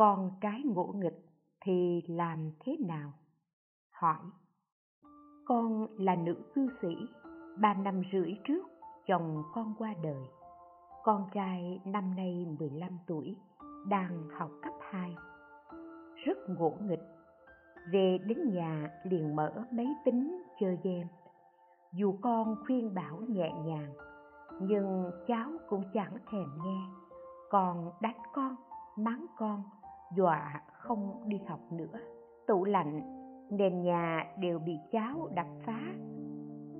[0.00, 1.26] con cái ngỗ nghịch
[1.64, 3.12] thì làm thế nào?
[3.90, 4.18] Hỏi.
[5.46, 6.96] Con là nữ cư sĩ,
[7.58, 8.66] ba năm rưỡi trước
[9.06, 10.22] chồng con qua đời.
[11.04, 13.36] Con trai năm nay 15 tuổi,
[13.88, 15.14] đang học cấp 2
[16.24, 17.04] rất ngỗ nghịch.
[17.92, 21.08] Về đến nhà liền mở máy tính chơi game.
[21.92, 23.92] Dù con khuyên bảo nhẹ nhàng,
[24.60, 26.80] nhưng cháu cũng chẳng thèm nghe.
[27.50, 28.56] Còn đánh con,
[28.96, 29.62] mắng con
[30.16, 31.98] dọa không đi học nữa.
[32.46, 33.00] Tủ lạnh,
[33.50, 35.80] nền nhà đều bị cháu đập phá.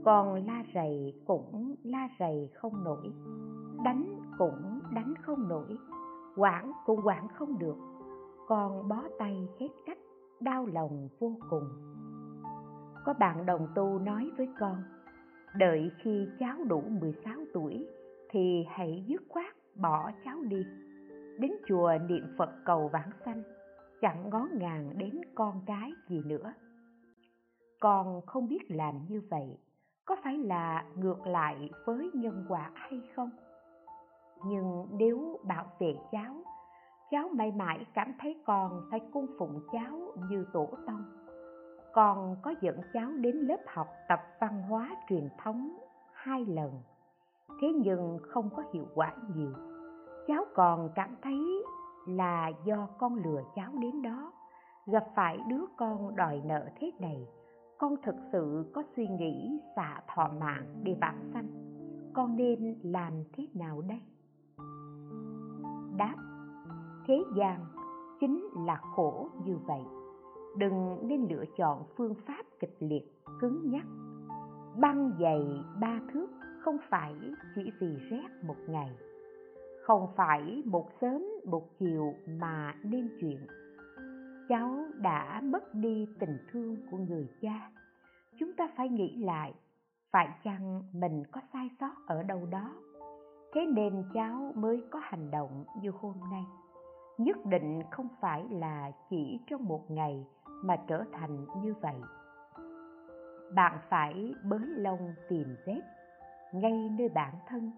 [0.05, 3.13] Còn la rầy cũng la rầy không nổi.
[3.85, 5.77] Đánh cũng đánh không nổi.
[6.37, 7.77] Quản cũng quản không được.
[8.49, 9.99] Con bó tay hết cách,
[10.41, 11.69] đau lòng vô cùng.
[13.05, 14.83] Có bạn đồng tu nói với con,
[15.57, 17.87] đợi khi cháu đủ 16 tuổi
[18.31, 20.65] thì hãy dứt khoát bỏ cháu đi
[21.41, 23.43] đến chùa niệm phật cầu vãng sanh,
[24.01, 26.53] chẳng ngó ngàng đến con cái gì nữa.
[27.81, 29.59] Con không biết làm như vậy,
[30.05, 33.31] có phải là ngược lại với nhân quả hay không?
[34.47, 36.35] Nhưng nếu bảo vệ cháu
[37.11, 41.05] cháu mãi mãi cảm thấy con phải cung phụng cháu như tổ tông.
[41.93, 45.79] Con có dẫn cháu đến lớp học tập văn hóa truyền thống
[46.13, 46.71] hai lần,
[47.61, 49.70] thế nhưng không có hiệu quả nhiều
[50.31, 51.65] cháu còn cảm thấy
[52.07, 54.33] là do con lừa cháu đến đó.
[54.87, 57.29] Gặp phải đứa con đòi nợ thế này,
[57.79, 61.49] con thực sự có suy nghĩ xả thọ mạng để vãng sanh.
[62.15, 64.01] Con nên làm thế nào đây?
[65.97, 66.15] Đáp,
[67.07, 67.65] thế gian
[68.21, 69.83] chính là khổ như vậy.
[70.57, 73.87] Đừng nên lựa chọn phương pháp kịch liệt, cứng nhắc.
[74.81, 76.27] Băng dày ba thước
[76.61, 77.15] không phải
[77.55, 79.10] chỉ vì rét một ngày
[79.91, 83.47] không phải một sớm một chiều mà nên chuyện.
[84.49, 87.71] Cháu đã mất đi tình thương của người cha.
[88.39, 89.55] Chúng ta phải nghĩ lại,
[90.11, 92.75] phải chăng mình có sai sót ở đâu đó?
[93.55, 96.45] Thế nên cháu mới có hành động như hôm nay.
[97.19, 100.27] Nhất định không phải là chỉ trong một ngày
[100.65, 102.01] mà trở thành như vậy.
[103.55, 105.81] Bạn phải bới lông tìm vết
[106.53, 107.73] ngay nơi bản thân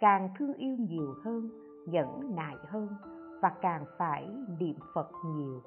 [0.00, 1.50] càng thương yêu nhiều hơn,
[1.86, 2.88] nhẫn nại hơn
[3.42, 4.28] và càng phải
[4.60, 5.62] niệm phật nhiều.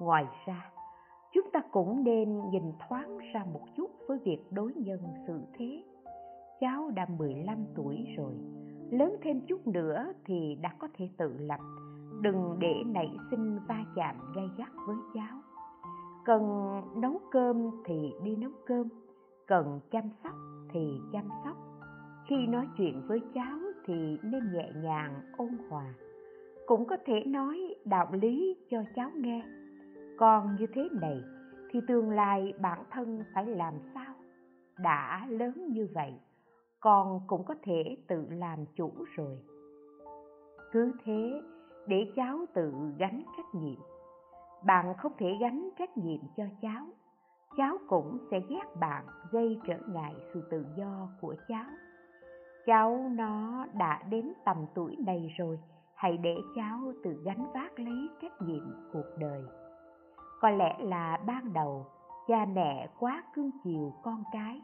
[0.00, 0.70] Ngoài ra,
[1.32, 5.84] chúng ta cũng nên nhìn thoáng ra một chút với việc đối nhân xử thế.
[6.60, 8.34] Cháu đã 15 tuổi rồi,
[8.90, 11.60] lớn thêm chút nữa thì đã có thể tự lập.
[12.20, 15.40] Đừng để nảy sinh va chạm gay gắt với cháu.
[16.24, 16.42] Cần
[17.00, 18.88] nấu cơm thì đi nấu cơm,
[19.46, 20.34] cần chăm sóc
[20.72, 21.69] thì chăm sóc
[22.30, 25.94] khi nói chuyện với cháu thì nên nhẹ nhàng, ôn hòa.
[26.66, 29.44] Cũng có thể nói đạo lý cho cháu nghe.
[30.18, 31.22] Còn như thế này
[31.70, 34.14] thì tương lai bản thân phải làm sao?
[34.78, 36.12] Đã lớn như vậy,
[36.80, 39.38] con cũng có thể tự làm chủ rồi.
[40.72, 41.42] Cứ thế,
[41.86, 43.80] để cháu tự gánh trách nhiệm.
[44.66, 46.86] Bạn không thể gánh trách nhiệm cho cháu.
[47.56, 51.70] Cháu cũng sẽ ghét bạn gây trở ngại sự tự do của cháu
[52.70, 55.58] cháu nó đã đến tầm tuổi này rồi,
[55.94, 59.42] hãy để cháu tự gánh vác lấy trách nhiệm cuộc đời.
[60.40, 61.86] Có lẽ là ban đầu,
[62.28, 64.60] cha mẹ quá cưng chiều con cái,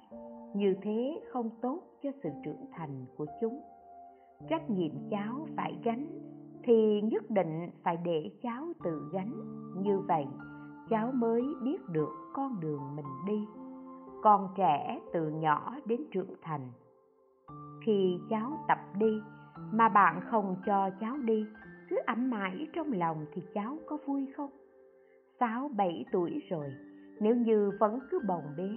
[0.55, 3.61] như thế không tốt cho sự trưởng thành của chúng.
[4.49, 6.07] Trách nhiệm cháu phải gánh,
[6.63, 9.33] thì nhất định phải để cháu tự gánh.
[9.83, 10.27] Như vậy,
[10.91, 13.47] cháu mới biết được con đường mình đi.
[14.23, 16.71] Con trẻ từ nhỏ đến trưởng thành
[17.87, 19.21] khi cháu tập đi,
[19.73, 21.47] mà bạn không cho cháu đi,
[21.91, 24.51] cứ ẩm mãi trong lòng thì cháu có vui không?
[25.41, 26.67] Sáu, bảy tuổi rồi,
[27.21, 28.69] nếu như vẫn cứ bồng bế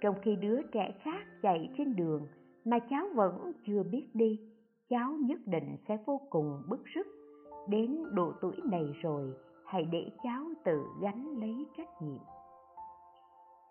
[0.00, 2.26] trong khi đứa trẻ khác chạy trên đường
[2.64, 4.40] mà cháu vẫn chưa biết đi,
[4.88, 7.06] cháu nhất định sẽ vô cùng bức rứt.
[7.68, 9.32] Đến độ tuổi này rồi,
[9.66, 12.22] hãy để cháu tự gánh lấy trách nhiệm.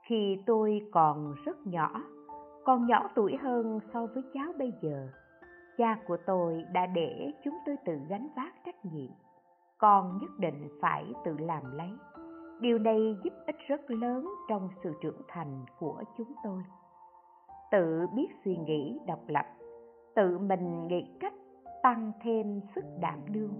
[0.08, 2.04] Khi tôi còn rất nhỏ
[2.66, 5.08] còn nhỏ tuổi hơn so với cháu bây giờ.
[5.78, 9.12] Cha của tôi đã để chúng tôi tự gánh vác trách nhiệm.
[9.78, 11.90] Con nhất định phải tự làm lấy.
[12.62, 16.64] Điều này giúp ích rất lớn trong sự trưởng thành của chúng tôi.
[17.72, 19.46] Tự biết suy nghĩ, độc lập.
[20.16, 21.34] Tự mình nghĩ cách
[21.84, 23.54] tăng thêm sức đảm đương.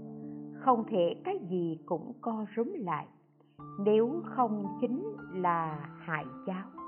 [0.60, 3.08] Không thể cái gì cũng co rúm lại.
[3.80, 5.04] Nếu không chính
[5.34, 6.79] là hại cháu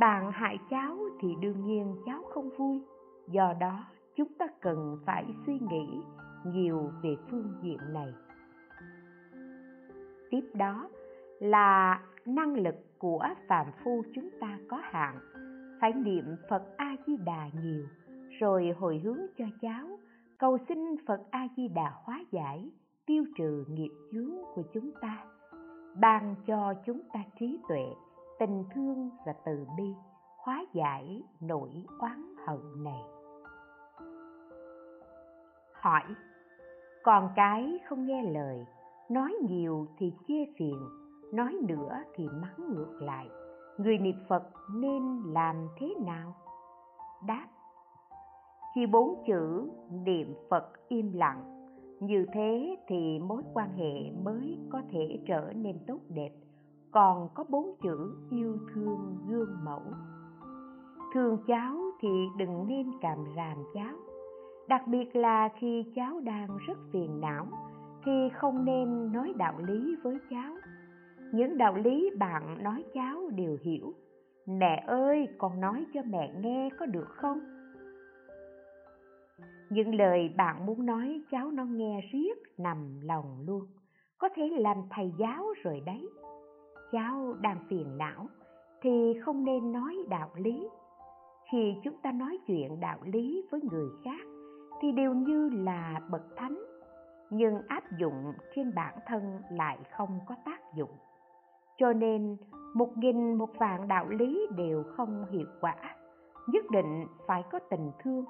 [0.00, 2.82] bạn hại cháu thì đương nhiên cháu không vui.
[3.28, 3.84] Do đó,
[4.16, 6.00] chúng ta cần phải suy nghĩ
[6.44, 8.12] nhiều về phương diện này.
[10.30, 10.88] Tiếp đó
[11.38, 15.18] là năng lực của phàm phu chúng ta có hạn.
[15.80, 17.84] Phải niệm phật a di đà nhiều,
[18.40, 19.98] rồi hồi hướng cho cháu.
[20.38, 22.70] Cầu xin phật a di đà hóa giải,
[23.06, 25.24] tiêu trừ nghiệp chướng của chúng ta,
[26.00, 27.84] ban cho chúng ta trí tuệ
[28.38, 29.94] tình thương và từ bi,
[30.38, 33.02] hóa giải nỗi oán hận này.
[35.72, 36.02] Hỏi,
[37.04, 38.66] con cái không nghe lời,
[39.10, 40.88] nói nhiều thì chê phiền,
[41.32, 43.28] nói nữa thì mắng ngược lại.
[43.78, 44.42] Người niệm phật
[44.74, 46.34] nên làm thế nào?
[47.26, 47.46] Đáp
[48.74, 51.68] chỉ bốn chữ niệm phật im lặng,
[52.00, 56.30] như thế thì mối quan hệ mới có thể trở nên tốt đẹp
[56.96, 59.82] còn có bốn chữ yêu thương gương mẫu.
[61.14, 63.96] Thương cháu thì đừng nên càm ràm cháu,
[64.68, 67.46] đặc biệt là khi cháu đang rất phiền não
[68.04, 70.54] thì không nên nói đạo lý với cháu.
[71.32, 73.94] Những đạo lý bạn nói cháu đều hiểu.
[74.46, 77.38] Mẹ ơi, con nói cho mẹ nghe có được không?
[79.70, 83.66] Những lời bạn muốn nói cháu nó nghe riết nằm lòng luôn,
[84.18, 86.08] có thể làm thầy giáo rồi đấy
[86.92, 88.26] cháu đang phiền não,
[88.82, 90.68] thì không nên nói đạo lý.
[91.52, 94.26] Khi chúng ta nói chuyện đạo lý với người khác,
[94.80, 96.58] thì đều như là bậc thánh,
[97.30, 100.90] nhưng áp dụng trên bản thân lại không có tác dụng.
[101.78, 102.36] Cho nên,
[102.74, 105.76] một nghìn một vạn đạo lý đều không hiệu quả,
[106.46, 108.24] nhất định phải có tình thương.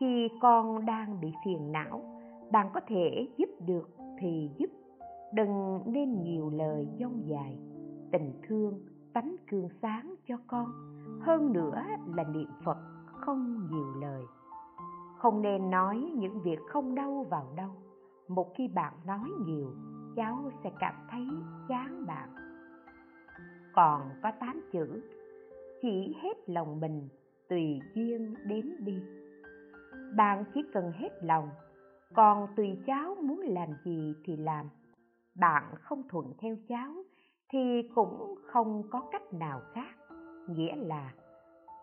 [0.00, 2.02] Khi con đang bị phiền não,
[2.52, 4.70] bạn có thể giúp được thì giúp,
[5.32, 7.58] đừng nên nhiều lời dông dài
[8.12, 8.80] tình thương
[9.12, 10.72] tánh cương sáng cho con.
[11.20, 11.82] Hơn nữa
[12.14, 14.22] là niệm phật không nhiều lời.
[15.18, 17.70] Không nên nói những việc không đâu vào đâu.
[18.28, 19.70] Một khi bạn nói nhiều,
[20.16, 21.26] cháu sẽ cảm thấy
[21.68, 22.28] chán bạn.
[23.74, 25.02] Còn có tám chữ,
[25.82, 27.08] chỉ hết lòng mình,
[27.48, 29.02] tùy duyên đến đi.
[30.16, 31.50] Bạn chỉ cần hết lòng,
[32.14, 34.66] còn tùy cháu muốn làm gì thì làm.
[35.34, 36.94] Bạn không thuận theo cháu
[37.52, 39.96] thì cũng không có cách nào khác.
[40.48, 41.12] Nghĩa là,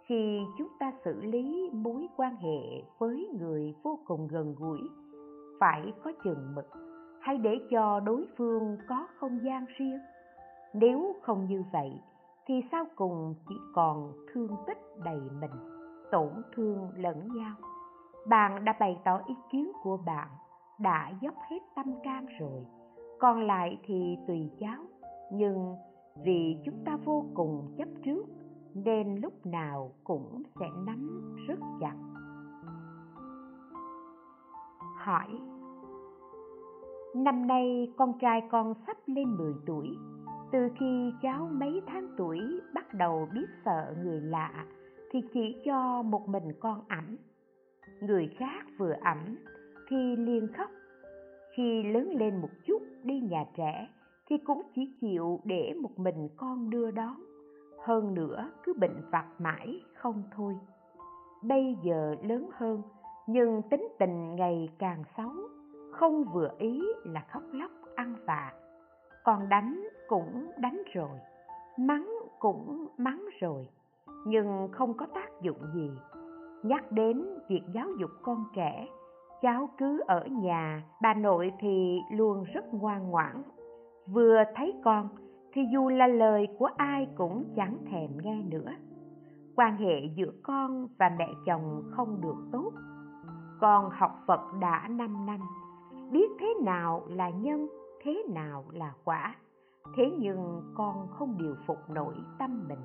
[0.06, 4.80] khi chúng ta xử lý mối quan hệ với người vô cùng gần gũi,
[5.60, 6.68] phải có chừng mực
[7.22, 10.00] hay để cho đối phương có không gian riêng.
[10.74, 12.02] Nếu không như vậy,
[12.46, 15.52] thì sau cùng chỉ còn thương tích đầy mình,
[16.12, 17.56] tổn thương lẫn nhau.
[18.28, 20.28] Bạn đã bày tỏ ý kiến của bạn,
[20.80, 22.66] đã dốc hết tâm can rồi.
[23.20, 24.78] Còn lại thì tùy cháu
[25.31, 25.75] nhưng
[26.25, 28.25] vì chúng ta vô cùng chấp trước,
[28.74, 31.95] nên lúc nào cũng sẽ nắm rất chặt.
[34.98, 35.39] Hỏi,
[37.15, 39.88] năm nay con trai con sắp lên 10 tuổi,
[40.51, 42.39] từ khi cháu mấy tháng tuổi
[42.74, 44.65] bắt đầu biết sợ người lạ
[45.12, 47.17] thì chỉ cho một mình con ẩm
[48.01, 49.38] người khác vừa ẩm
[49.89, 50.70] thì liền khóc.
[51.55, 53.88] Khi lớn lên một chút, đi nhà trẻ
[54.29, 57.15] thì cũng chỉ chịu để một mình con đưa đón.
[57.84, 60.55] Hơn nữa, cứ bệnh vặt mãi không thôi.
[61.41, 62.82] Bây giờ lớn hơn,
[63.27, 65.32] nhưng tính tình ngày càng xấu,
[65.91, 68.53] không vừa ý là khóc lóc, ăn vạ.
[69.24, 71.20] Còn đánh cũng đánh rồi,
[71.77, 73.70] mắng cũng mắng rồi,
[74.27, 75.91] nhưng không có tác dụng gì.
[76.63, 78.88] Nhắc đến việc giáo dục con trẻ,
[79.41, 83.44] cháu cứ ở nhà, bà nội thì luôn rất ngoan ngoãn
[84.08, 85.10] vừa thấy con,
[85.54, 88.72] thì dù là lời của ai cũng chẳng thèm nghe nữa.
[89.56, 92.72] Quan hệ giữa con và mẹ chồng không được tốt.
[93.60, 95.40] Con học phật đã 5 năm,
[96.12, 97.68] biết thế nào là nhân,
[98.04, 99.36] thế nào là quả.
[99.98, 102.80] Thế nhưng con không điều phục nổi tâm mình.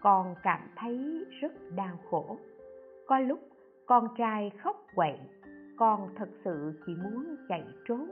[0.00, 2.36] Con cảm thấy rất đau khổ.
[3.06, 3.38] Có lúc
[3.86, 5.18] con trai khóc quậy,
[5.78, 8.10] con thật sự chỉ muốn chạy trốn.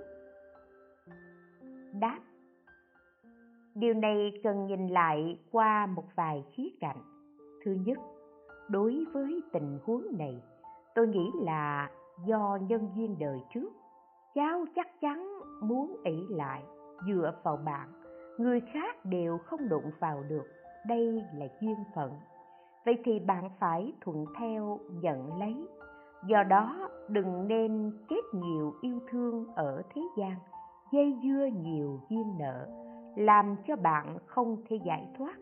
[2.00, 2.18] Đáp
[3.78, 7.02] điều này cần nhìn lại qua một vài khía cạnh.
[7.64, 7.98] Thứ nhất,
[8.68, 10.42] đối với tình huống này,
[10.94, 11.90] tôi nghĩ là
[12.26, 13.72] do nhân duyên đời trước,
[14.34, 16.62] cháu chắc chắn muốn ỷ lại,
[17.06, 17.88] dựa vào bạn.
[18.38, 20.44] Người khác đều không đụng vào được,
[20.86, 22.12] đây là duyên phận.
[22.86, 25.66] Vậy thì bạn phải thuận theo, nhận lấy.
[26.26, 30.34] Do đó, đừng nên kết nhiều yêu thương ở thế gian,
[30.92, 32.87] dây dưa nhiều duyên nợ
[33.18, 35.38] làm cho bạn không thể giải thoát.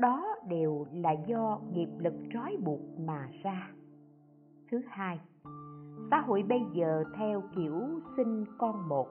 [0.00, 3.70] Đó đều là do nghiệp lực trói buộc mà ra.
[4.70, 5.20] Thứ hai,
[6.10, 9.08] xã hội bây giờ theo kiểu sinh con một.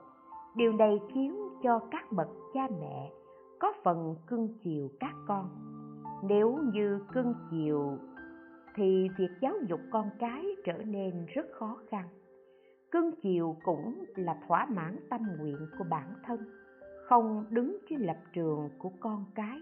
[0.55, 3.11] Điều này khiến cho các bậc cha mẹ
[3.59, 5.49] có phần cưng chiều các con.
[6.23, 7.97] Nếu như cưng chiều,
[8.75, 12.07] thì việc giáo dục con cái trở nên rất khó khăn.
[12.91, 16.39] Cưng chiều cũng là thỏa mãn tâm nguyện của bản thân
[17.07, 19.59] không đứng trên lập trường của con cái.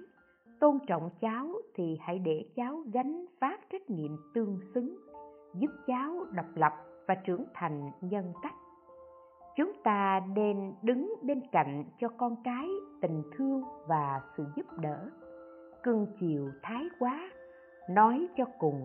[0.59, 4.95] Tôn trọng cháu thì hãy để cháu gánh vác trách nhiệm tương xứng,
[5.53, 6.73] giúp cháu độc lập
[7.07, 8.55] và trưởng thành nhân cách.
[9.55, 12.67] Chúng ta nên đứng bên cạnh cho con cái
[13.01, 15.09] tình thương và sự giúp đỡ.
[15.83, 17.31] Cưng chiều thái quá,
[17.89, 18.83] nói cho cùng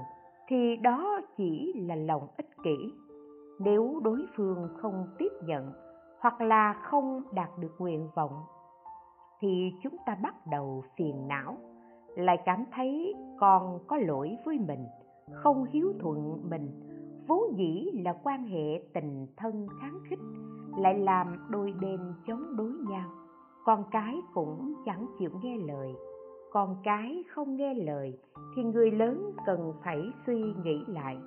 [0.49, 2.93] thì đó chỉ là lòng ích kỷ.
[3.61, 5.73] Nếu đối phương không tiếp nhận
[6.21, 8.45] hoặc là không đạt được nguyện vọng,
[9.41, 11.57] thì chúng ta bắt đầu phiền não,
[12.17, 14.87] lại cảm thấy con có lỗi với mình,
[15.33, 16.71] không hiếu thuận mình.
[17.27, 20.19] Vốn dĩ là quan hệ tình thân kháng khích,
[20.77, 23.11] lại làm đôi bên chống đối nhau.
[23.65, 25.95] Con cái cũng chẳng chịu nghe lời.
[26.53, 28.19] Con cái không nghe lời
[28.57, 31.19] thì người lớn cần phải suy nghĩ lại.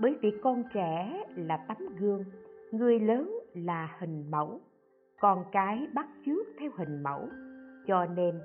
[0.00, 2.24] Bởi vì con trẻ là tấm gương,
[2.72, 4.60] người lớn là hình mẫu.
[5.20, 7.28] Con cái bắt chước theo hình mẫu.
[7.86, 8.40] Cho nên,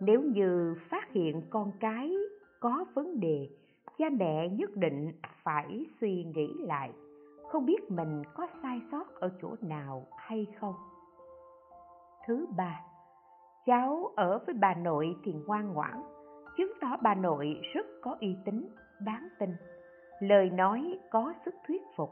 [0.00, 2.14] nếu như phát hiện con cái
[2.60, 3.48] có vấn đề,
[3.98, 5.12] cha mẹ nhất định
[5.42, 6.92] phải suy nghĩ lại,
[7.48, 10.74] không biết mình có sai sót ở chỗ nào hay không.
[12.26, 12.80] Thứ ba,
[13.66, 16.02] cháu ở với bà nội thì ngoan ngoãn.
[16.56, 18.68] Chứng tỏ bà nội rất có uy tín,
[19.00, 19.50] đáng tin.
[20.20, 22.10] Lời nói có sức thuyết phục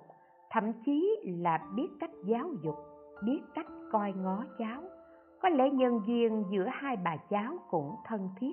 [0.50, 2.76] thậm chí là biết cách giáo dục,
[3.24, 4.82] biết cách coi ngó cháu.
[5.42, 8.52] Có lẽ nhân duyên giữa hai bà cháu cũng thân thiết.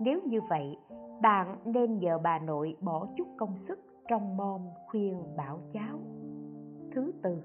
[0.00, 0.76] Nếu như vậy,
[1.22, 3.78] bạn nên nhờ bà nội bỏ chút công sức
[4.08, 5.98] trong mom khuyên bảo cháu.
[6.94, 7.42] Thứ tư,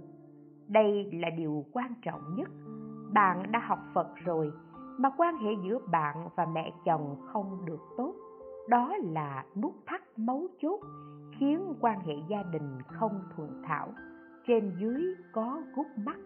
[0.67, 2.49] đây là điều quan trọng nhất.
[3.13, 4.51] Bạn đã học phật rồi,
[4.97, 8.13] mà quan hệ giữa bạn và mẹ chồng không được tốt.
[8.69, 10.79] Đó là nút thắt mấu chốt
[11.41, 13.93] khiến quan hệ gia đình không thuận thảo,
[14.47, 16.17] trên dưới có gút mắt.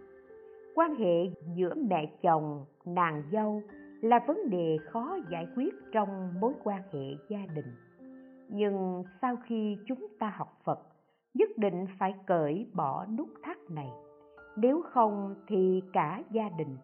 [0.75, 3.61] Quan hệ giữa mẹ chồng, nàng dâu
[4.01, 7.75] là vấn đề khó giải quyết trong mối quan hệ gia đình.
[8.49, 10.79] Nhưng sau khi chúng ta học phật,
[11.33, 13.89] nhất định phải cởi bỏ nút thắt này.
[14.57, 16.77] Nếu không thì cả gia đình,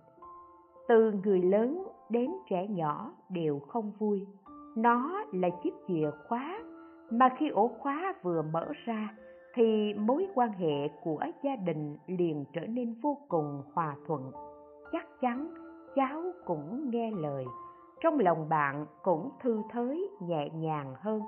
[0.88, 4.28] từ người lớn đến trẻ nhỏ đều không vui.
[4.76, 6.60] Nó là chiếc chìa khóa
[7.12, 9.16] mà khi ổ khóa vừa mở ra,
[9.54, 14.32] thì mối quan hệ của gia đình liền trở nên vô cùng hòa thuận.
[14.92, 15.54] Chắc chắn
[15.96, 17.46] cháu cũng nghe lời,
[18.02, 21.22] trong lòng bạn cũng thư thới nhẹ nhàng hơn.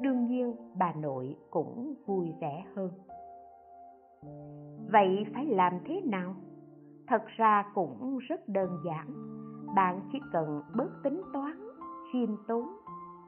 [0.00, 2.90] Đương nhiên, bà nội cũng vui vẻ hơn.
[4.92, 6.34] Vậy phải làm thế nào?
[7.06, 9.06] Thật ra cũng rất đơn giản.
[9.76, 11.68] Bạn chỉ cần bớt tính toán,
[12.12, 12.68] khiêm tốn,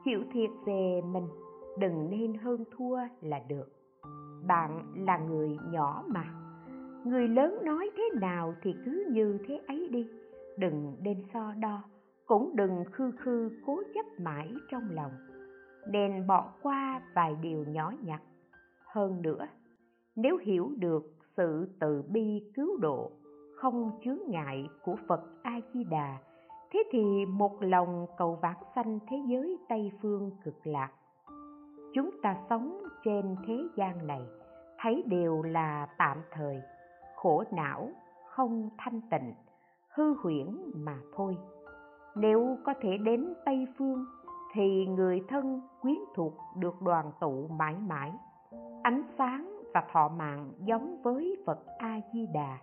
[0.05, 1.27] chịu thiệt về mình
[1.79, 3.71] đừng nên hơn thua là được.
[4.47, 6.25] Bạn là người nhỏ mà.
[7.05, 10.07] Người lớn nói thế nào thì cứ như thế ấy đi.
[10.57, 11.83] Đừng nên so đo,
[12.25, 15.11] cũng đừng khư khư cố chấp mãi trong lòng.
[15.91, 18.21] Nên bỏ qua vài điều nhỏ nhặt.
[18.85, 19.47] Hơn nữa,
[20.15, 21.03] nếu hiểu được
[21.37, 23.11] sự từ bi cứu độ,
[23.55, 26.17] không chướng ngại của phật a di đà
[26.73, 30.91] thế thì một lòng cầu vãng sanh thế giới tây phương cực lạc
[31.97, 34.21] chúng ta sống trên thế gian này,
[34.79, 36.61] thấy đều là tạm thời,
[37.15, 37.89] khổ não,
[38.29, 39.33] không thanh tịnh,
[39.95, 41.37] hư huyễn mà thôi.
[42.15, 44.05] Nếu có thể đến tây phương,
[44.53, 48.13] thì người thân quyến thuộc được đoàn tụ mãi mãi.
[48.83, 52.57] Ánh sáng và thọ mạng giống với phật a di đà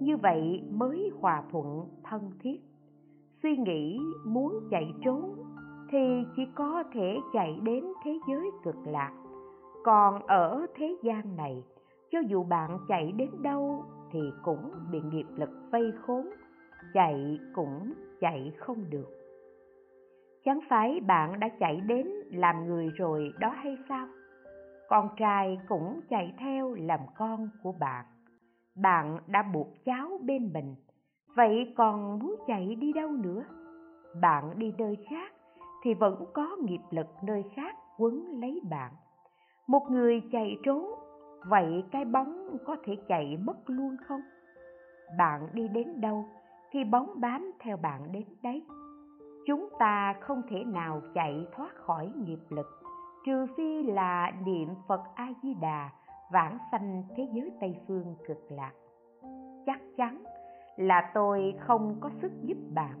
[0.00, 2.60] như vậy mới hòa thuận thân thiết.
[3.42, 5.34] Suy nghĩ muốn chạy trốn
[5.94, 9.12] thì chỉ có thể chạy đến thế giới cực lạc.
[9.84, 11.64] Còn ở thế gian này,
[12.10, 16.28] cho dù bạn chạy đến đâu thì cũng bị nghiệp lực vây khốn,
[16.94, 19.08] chạy cũng chạy không được.
[20.44, 24.06] Chẳng phải bạn đã chạy đến làm người rồi đó hay sao?
[24.88, 28.04] Con trai cũng chạy theo làm con của bạn.
[28.74, 30.74] Bạn đã buộc cháu bên mình,
[31.36, 33.44] vậy còn muốn chạy đi đâu nữa?
[34.20, 35.32] Bạn đi nơi khác
[35.84, 38.92] thì vẫn có nghiệp lực nơi khác quấn lấy bạn.
[39.66, 40.94] Một người chạy trốn,
[41.48, 44.20] vậy cái bóng có thể chạy mất luôn không?
[45.18, 46.24] Bạn đi đến đâu
[46.70, 48.62] thì bóng bám theo bạn đến đấy.
[49.46, 52.66] Chúng ta không thể nào chạy thoát khỏi nghiệp lực,
[53.26, 55.90] trừ phi là niệm phật a di đà
[56.32, 58.72] vãng sanh thế giới tây phương cực lạc.
[59.66, 60.24] Chắc chắn
[60.76, 62.94] là tôi không có sức giúp bạn.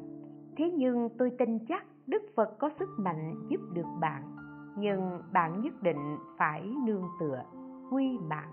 [0.56, 4.36] Thế nhưng tôi tin chắc đức phật có sức mạnh giúp được bạn,
[4.78, 7.42] nhưng bạn nhất định phải nương tựa,
[7.90, 8.52] quy mạng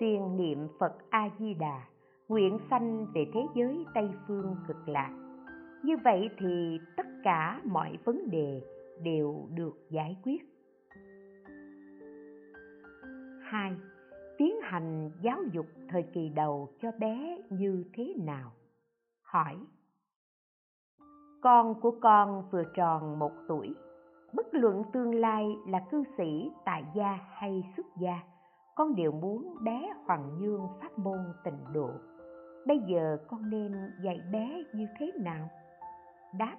[0.00, 1.80] siêng niệm phật a di đà
[2.28, 5.10] nguyện sanh về thế giới tây phương cực lạc.
[5.84, 8.62] Như vậy thì tất cả mọi vấn đề
[9.02, 10.42] đều được giải quyết.
[13.42, 13.72] Hai,
[14.38, 18.52] tiến hành giáo dục thời kỳ đầu cho bé như thế nào?
[19.22, 19.56] Hỏi
[21.42, 23.74] con của con vừa tròn một tuổi.
[24.32, 28.20] Bất luận tương lai là cư sĩ tại gia hay xuất gia,
[28.74, 31.90] con đều muốn bé hoàng dương pháp môn tịnh độ.
[32.66, 35.48] Bây giờ con nên dạy bé như thế nào?
[36.38, 36.56] Đáp,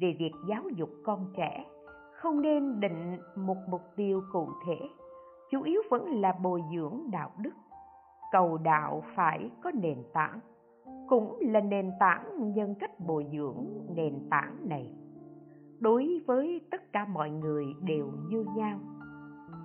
[0.00, 1.64] về việc giáo dục con trẻ,
[2.12, 4.88] không nên định một mục tiêu cụ thể,
[5.50, 7.54] chủ yếu vẫn là bồi dưỡng đạo đức.
[8.32, 10.40] Cầu đạo phải có nền tảng
[11.12, 13.66] cũng là nền tảng nhân cách bồi dưỡng
[13.96, 14.92] nền tảng này.
[15.80, 18.78] Đối với tất cả mọi người đều như nhau.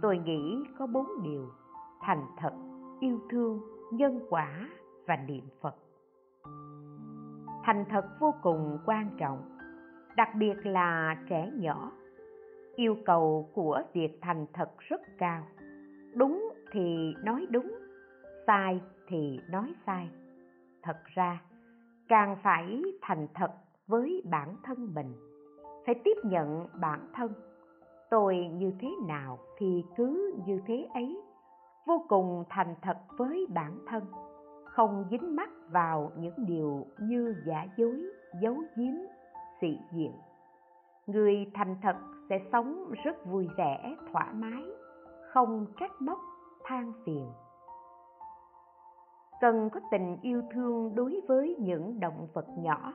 [0.02, 1.50] Tôi nghĩ có bốn điều
[2.02, 2.54] thành thật,
[3.00, 3.62] yêu thương,
[3.92, 4.70] nhân quả
[5.06, 5.76] và niệm phật.
[7.64, 9.58] Thành thật vô cùng quan trọng,
[10.18, 11.92] đặc biệt là trẻ nhỏ.
[12.76, 15.44] Yêu cầu của việc thành thật rất cao.
[16.14, 17.72] Đúng thì nói đúng,
[18.48, 20.10] sai thì nói sai
[20.88, 21.42] thật ra,
[22.08, 23.52] càng phải thành thật
[23.88, 25.14] với bản thân mình.
[25.86, 27.32] Phải tiếp nhận bản thân.
[28.10, 31.22] Tôi như thế nào thì cứ như thế ấy.
[31.86, 34.04] Vô cùng thành thật với bản thân.
[34.66, 38.04] Không dính mắc vào những điều như giả dối,
[38.42, 38.94] giấu giếm,
[39.62, 40.12] sĩ diện.
[41.08, 41.96] Người thành thật
[42.30, 44.64] sẽ sống rất vui vẻ, thoải mái,
[45.34, 46.20] không trách móc,
[46.64, 47.28] than phiền
[49.42, 52.94] cần có tình yêu thương đối với những động vật nhỏ,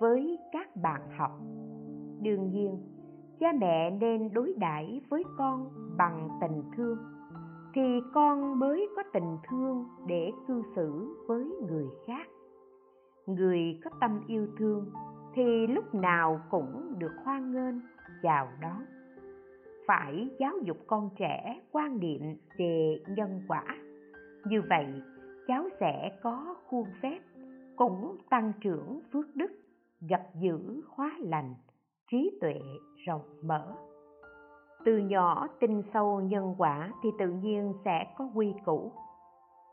[0.00, 1.30] với các bạn học.
[2.22, 2.78] Đương nhiên,
[3.40, 6.98] cha mẹ nên đối đãi với con bằng tình thương,
[7.74, 12.28] thì con mới có tình thương để cư xử với người khác.
[13.26, 14.86] Người có tâm yêu thương
[15.34, 17.74] thì lúc nào cũng được hoan nghênh,
[18.22, 18.84] chào đón.
[19.86, 22.22] Phải giáo dục con trẻ quan niệm
[22.58, 23.64] về nhân quả.
[24.46, 24.86] Như vậy
[25.48, 27.18] cháu sẽ có khuôn phép,
[27.76, 29.50] cũng tăng trưởng phước đức,
[30.08, 31.54] gặp giữ hóa lành,
[32.10, 32.60] trí tuệ
[33.06, 33.74] rộng mở.
[34.84, 38.92] Từ nhỏ tin sâu nhân quả thì tự nhiên sẽ có quy củ.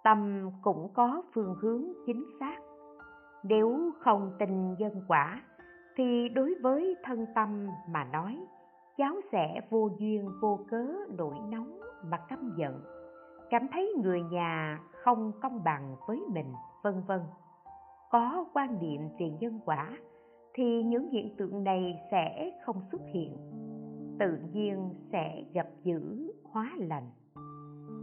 [0.04, 2.58] Tâm cũng có phương hướng chính xác.
[3.44, 5.42] Nếu không tin nhân quả,
[5.96, 8.40] thì đối với thân tâm mà nói,
[8.98, 10.86] cháu sẽ vô duyên vô cớ
[11.18, 12.95] nổi nóng mà căm giận
[13.50, 16.54] cảm thấy người nhà không công bằng với mình,
[16.84, 17.22] vân vân.
[18.12, 19.98] Có quan niệm về nhân quả,
[20.54, 23.38] thì những hiện tượng này sẽ không xuất hiện.
[24.20, 27.10] Tự nhiên sẽ gặp dữ, hóa lành.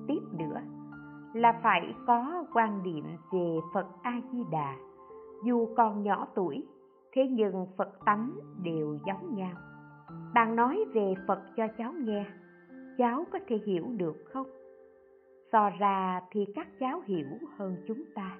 [0.09, 0.61] Tiếp nữa,
[1.35, 4.77] là phải có quan niệm về phật a di đà
[5.45, 6.67] dù còn nhỏ tuổi,
[7.13, 9.53] thế nhưng phật tánh đều giống nhau.
[10.35, 12.27] Bạn nói về phật cho cháu nghe,
[12.99, 14.47] cháu có thể hiểu được không?
[15.53, 18.39] So ra thì các cháu hiểu hơn chúng ta.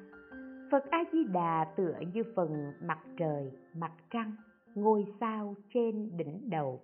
[0.71, 4.33] Phật a di đà tựa như phần mặt trời, mặt trăng,
[4.75, 6.81] ngôi sao trên đỉnh đầu.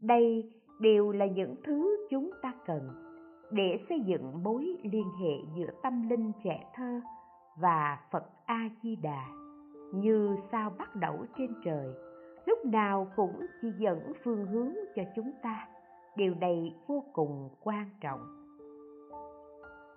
[0.00, 2.90] Đây đều là những thứ chúng ta cần
[3.50, 7.00] để xây dựng mối liên hệ giữa tâm linh trẻ thơ
[7.60, 9.26] và phật a di đà
[9.94, 11.94] như sao bắt đầu trên trời,
[12.46, 15.68] lúc nào cũng chỉ dẫn phương hướng cho chúng ta.
[16.16, 18.35] Điều này vô cùng quan trọng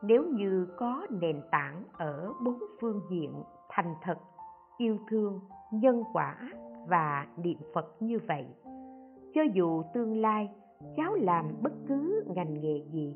[0.02, 4.18] nếu như có nền tảng ở bốn phương diện thành thật,
[4.78, 5.40] yêu thương,
[5.72, 6.36] nhân quả
[6.88, 8.46] và niệm phật như vậy,
[9.34, 10.50] cho dù tương lai
[10.98, 13.16] cháu làm bất cứ ngành nghề gì,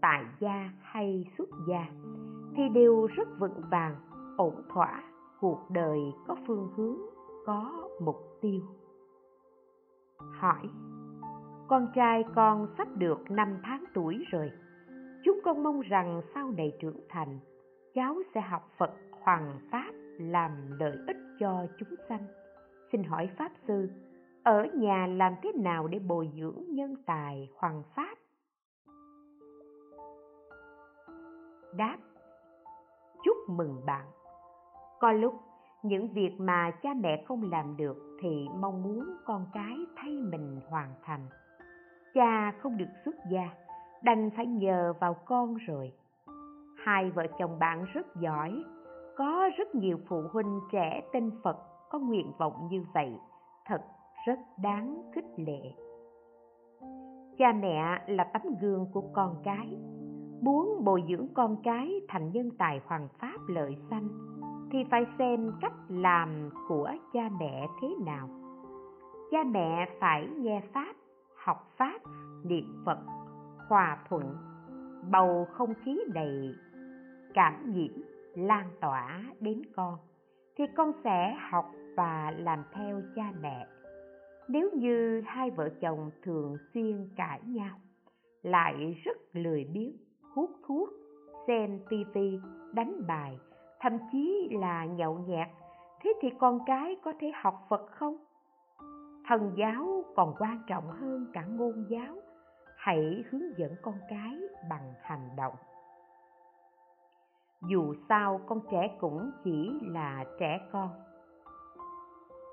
[0.00, 1.86] tại gia hay xuất gia,
[2.56, 3.94] thì đều rất vững vàng,
[4.36, 5.02] ổn thỏa,
[5.40, 6.96] cuộc đời có phương hướng,
[7.46, 8.60] có mục tiêu.
[10.38, 10.68] Hỏi,
[11.68, 14.50] con trai con sắp được năm tháng tuổi rồi
[15.24, 17.38] chúng con mong rằng sau này trưởng thành
[17.94, 18.90] cháu sẽ học phật
[19.22, 22.26] hoàng pháp làm lợi ích cho chúng sanh.
[22.92, 23.90] Xin hỏi pháp sư,
[24.42, 28.14] ở nhà làm thế nào để bồi dưỡng nhân tài hoàng pháp?
[31.76, 31.96] Đáp,
[33.24, 34.06] chúc mừng bạn.
[35.00, 35.34] Có lúc,
[35.82, 40.60] những việc mà cha mẹ không làm được thì mong muốn con cái thay mình
[40.68, 41.26] hoàn thành.
[42.14, 43.48] Cha không được xuất gia
[44.02, 45.92] đành phải nhờ vào con rồi.
[46.84, 48.64] Hai vợ chồng bạn rất giỏi,
[49.16, 51.56] có rất nhiều phụ huynh trẻ tên phật
[51.90, 53.18] có nguyện vọng như vậy,
[53.66, 53.82] thật
[54.26, 55.60] rất đáng khích lệ.
[57.38, 59.78] Cha mẹ là tấm gương của con cái,
[60.40, 64.08] muốn bồi dưỡng con cái thành nhân tài hoàng pháp lợi sanh
[64.72, 68.28] thì phải xem cách làm của cha mẹ thế nào.
[69.30, 70.94] Cha mẹ phải nghe pháp,
[71.44, 72.00] học pháp,
[72.44, 72.98] niệm phật
[73.70, 74.36] hòa thuận,
[75.10, 76.54] bầu không khí đầy
[77.34, 77.92] cảm nhiễm,
[78.34, 79.98] lan tỏa đến con,
[80.56, 83.66] thì con sẽ học và làm theo cha mẹ.
[84.48, 87.76] Nếu như hai vợ chồng thường xuyên cãi nhau,
[88.42, 89.96] lại rất lười biếng,
[90.34, 90.88] hút thuốc,
[91.46, 92.40] xem tivi
[92.72, 93.38] đánh bài,
[93.80, 95.48] thậm chí là nhậu nhẹt,
[96.00, 98.16] thế thì con cái có thể học phật không?
[99.28, 102.19] Thần giáo còn quan trọng hơn cả ngôn giáo
[102.82, 104.40] hãy hướng dẫn con cái
[104.70, 105.54] bằng hành động.
[107.70, 110.88] Dù sao con trẻ cũng chỉ là trẻ con.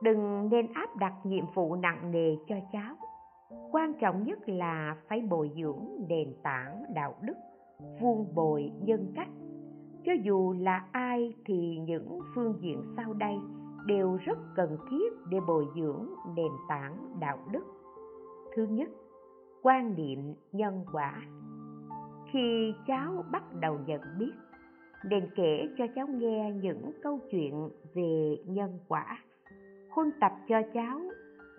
[0.03, 2.95] Đừng nên áp đặt nhiệm vụ nặng nề cho cháu.
[3.71, 7.37] Quan trọng nhất là phải bồi dưỡng nền tảng đạo đức,
[8.01, 9.29] vuông bồi nhân cách.
[10.05, 13.35] Cho dù là ai thì những phương diện sau đây
[13.85, 17.63] đều rất cần thiết để bồi dưỡng nền tảng đạo đức.
[18.55, 18.89] Thứ nhất
[19.61, 21.21] quan niệm nhân quả.
[22.31, 24.33] Khi cháu bắt đầu nhận biết,
[25.05, 29.19] nên kể cho cháu nghe những câu chuyện về nhân quả.
[29.91, 31.01] Huân tập cho cháu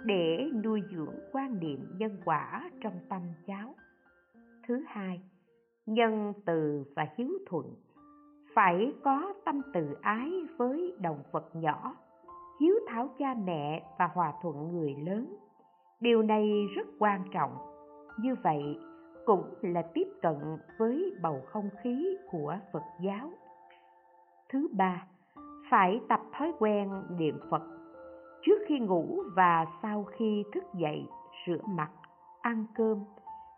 [0.05, 3.75] để nuôi dưỡng quan niệm nhân quả trong tâm cháu.
[4.67, 5.21] Thứ hai,
[5.87, 7.67] nhân từ và hiếu thuận.
[8.55, 11.97] Phải có tâm từ ái với động vật nhỏ,
[12.61, 15.37] hiếu thảo cha mẹ và hòa thuận người lớn.
[16.01, 17.51] Điều này rất quan trọng
[18.23, 18.79] như vậy,
[19.27, 20.37] cũng là tiếp cận
[20.79, 23.31] với bầu không khí của phật giáo.
[24.49, 25.07] Thứ ba,
[25.71, 27.63] phải tập thói quen niệm phật.
[28.43, 31.07] Trước khi ngủ và sau khi thức dậy,
[31.47, 31.91] rửa mặt,
[32.41, 32.99] ăn cơm,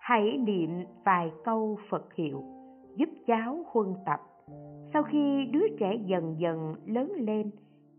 [0.00, 0.70] hãy niệm
[1.04, 2.42] vài câu phật hiệu
[2.96, 4.20] giúp cháu huân tập.
[4.92, 7.50] Sau khi đứa trẻ dần dần lớn lên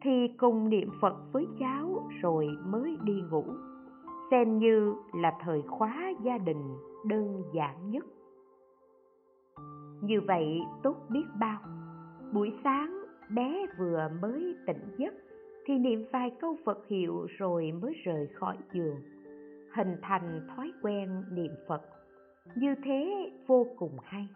[0.01, 3.43] thì cùng niệm phật với cháu rồi mới đi ngủ
[4.31, 8.05] xem như là thời khóa gia đình đơn giản nhất.
[10.01, 11.59] Như vậy tốt biết bao.
[12.33, 13.03] Buổi sáng
[13.35, 15.13] bé vừa mới tỉnh giấc
[15.65, 18.95] thì niệm vài câu phật hiệu rồi mới rời khỏi giường,
[19.75, 21.81] hình thành thói quen niệm phật.
[22.55, 24.27] Như thế vô cùng hay.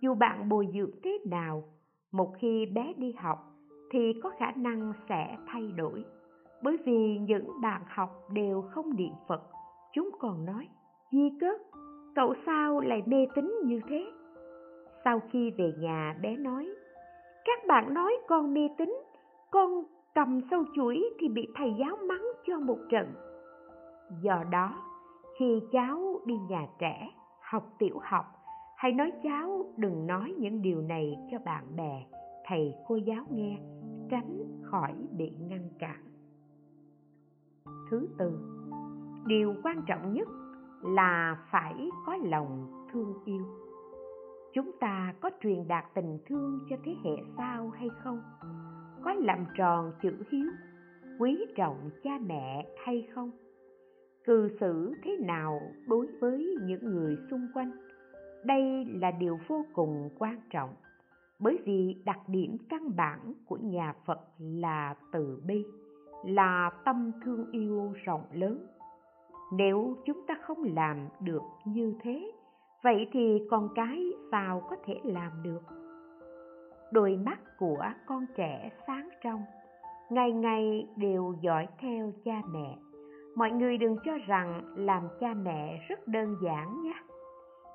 [0.00, 1.64] Dù bạn bồi dưỡng thế nào,
[2.12, 3.38] một khi bé đi học
[3.90, 6.04] thì có khả năng sẽ thay đổi
[6.62, 9.42] bởi vì những bạn học đều không niệm phật.
[9.92, 10.68] Chúng còn nói,
[11.12, 11.48] di cớ
[12.14, 14.06] cậu sao lại mê tín như thế?
[15.04, 16.68] Sau khi về nhà, bé nói,
[17.44, 18.96] các bạn nói con mê tín,
[19.50, 23.06] con cầm sâu chuỗi thì bị thầy giáo mắng cho một trận.
[24.22, 24.84] Do đó,
[25.38, 28.24] khi cháu đi nhà trẻ, học tiểu học,
[28.76, 32.06] hãy nói cháu đừng nói những điều này cho bạn bè,
[32.46, 33.58] thầy cô giáo nghe,
[34.10, 36.07] tránh khỏi bị ngăn cản
[37.90, 38.32] thứ tư,
[39.26, 40.28] điều quan trọng nhất
[40.82, 43.46] là phải có lòng thương yêu.
[44.52, 48.22] Chúng ta có truyền đạt tình thương cho thế hệ sau hay không?
[49.04, 50.46] Có làm tròn chữ hiếu,
[51.18, 53.30] quý trọng cha mẹ hay không?
[54.24, 57.70] Cư xử thế nào đối với những người xung quanh?
[58.44, 60.74] Đây là điều vô cùng quan trọng,
[61.38, 65.64] bởi vì đặc điểm căn bản của nhà phật là từ bi
[66.24, 68.66] là tâm thương yêu rộng lớn.
[69.52, 72.32] Nếu chúng ta không làm được như thế,
[72.82, 75.62] vậy thì con cái sao có thể làm được?
[76.92, 79.42] Đôi mắt của con trẻ sáng trong,
[80.10, 82.76] ngày ngày đều dõi theo cha mẹ.
[83.36, 86.94] Mọi người đừng cho rằng làm cha mẹ rất đơn giản nhé.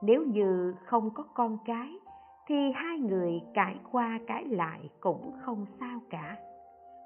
[0.01, 1.99] Nếu như không có con cái,
[2.47, 6.37] thì hai người cãi qua cãi lại cũng không sao cả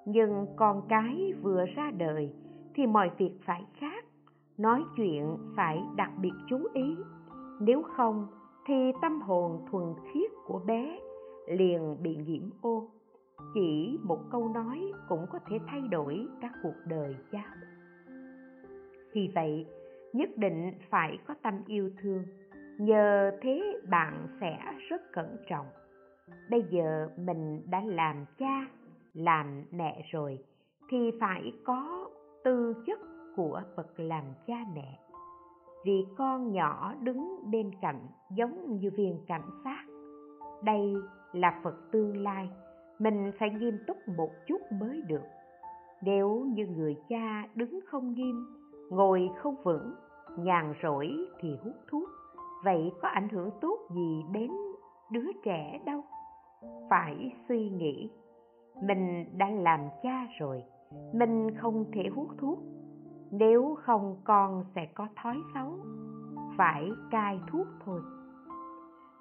[0.07, 2.33] nhưng con cái vừa ra đời
[2.73, 4.05] thì mọi việc phải khác,
[4.57, 6.95] nói chuyện phải đặc biệt chú ý.
[7.59, 8.27] Nếu không
[8.65, 10.99] thì tâm hồn thuần khiết của bé
[11.47, 12.87] liền bị nhiễm ô.
[13.53, 17.67] Chỉ một câu nói cũng có thể thay đổi cả cuộc đời cháu
[19.17, 19.65] vì vậy,
[20.13, 22.23] nhất định phải có tâm yêu thương.
[22.77, 24.57] Nhờ thế bạn sẽ
[24.89, 25.65] rất cẩn trọng.
[26.49, 28.67] Bây giờ mình đã làm cha
[29.17, 30.39] làm mẹ rồi,
[30.89, 32.09] thì phải có
[32.43, 32.99] tư chất
[33.35, 34.99] của bậc làm cha mẹ.
[35.85, 37.99] Vì con nhỏ đứng bên cạnh
[38.31, 39.85] giống như viên cảnh sát.
[40.63, 40.93] Đây
[41.33, 42.49] là phật tương lai,
[42.99, 45.23] mình phải nghiêm túc một chút mới được.
[46.01, 48.45] Nếu như người cha đứng không nghiêm,
[48.89, 49.93] ngồi không vững,
[50.37, 52.09] nhàn rỗi thì hút thuốc,
[52.63, 54.51] vậy có ảnh hưởng tốt gì đến
[55.11, 56.01] đứa trẻ đâu?
[56.89, 58.09] Phải suy nghĩ
[58.81, 60.63] mình đã làm cha rồi,
[61.13, 62.59] mình không thể hút thuốc.
[63.31, 65.79] Nếu không, con sẽ có thói xấu,
[66.57, 68.01] phải cai thuốc thôi.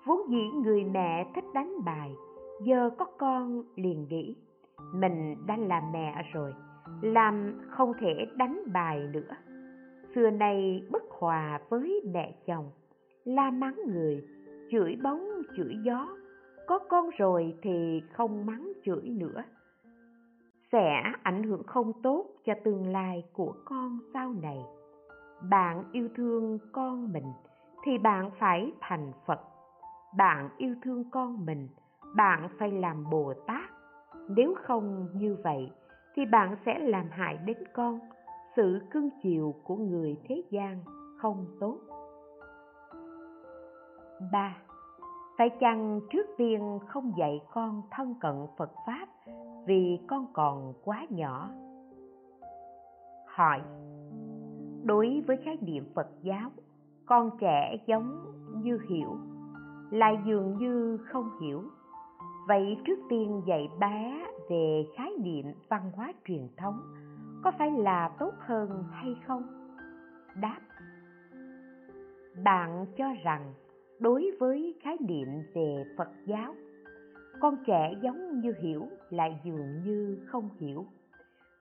[0.06, 2.14] Vốn dĩ người mẹ thích đánh bài,
[2.64, 4.36] giờ có con liền nghĩ,
[4.94, 6.54] mình đã là mẹ rồi,
[7.00, 9.36] làm không thể đánh bài nữa.
[10.14, 12.70] Xưa nay bất hòa với mẹ chồng,
[13.24, 14.24] la mắng người,
[14.70, 16.08] chửi bóng, chửi gió
[16.66, 19.42] có con rồi thì không mắng chửi nữa.
[20.72, 24.58] Sẽ ảnh hưởng không tốt cho tương lai của con sau này.
[25.50, 27.32] Bạn yêu thương con mình
[27.84, 29.40] thì bạn phải thành phật.
[30.16, 31.68] Bạn yêu thương con mình,
[32.16, 33.70] bạn phải làm bồ tát.
[34.28, 35.70] Nếu không như vậy
[36.14, 38.00] thì bạn sẽ làm hại đến con.
[38.56, 40.80] Sự cưng chiều của người thế gian
[41.18, 41.78] không tốt.
[44.32, 44.65] 3.
[45.38, 49.08] Phải chăng trước tiên không dạy con thân cận Phật Pháp
[49.66, 51.50] vì con còn quá nhỏ?
[53.26, 53.60] Hỏi
[54.84, 56.50] Đối với khái niệm Phật giáo,
[57.06, 59.16] con trẻ giống như hiểu,
[59.90, 61.62] lại dường như không hiểu.
[62.48, 66.80] Vậy trước tiên dạy bé về khái niệm văn hóa truyền thống
[67.44, 69.42] có phải là tốt hơn hay không?
[70.40, 70.60] Đáp
[72.44, 73.54] Bạn cho rằng
[74.00, 76.54] đối với khái niệm về phật giáo.
[77.40, 80.86] Con trẻ giống như hiểu lại dường như không hiểu.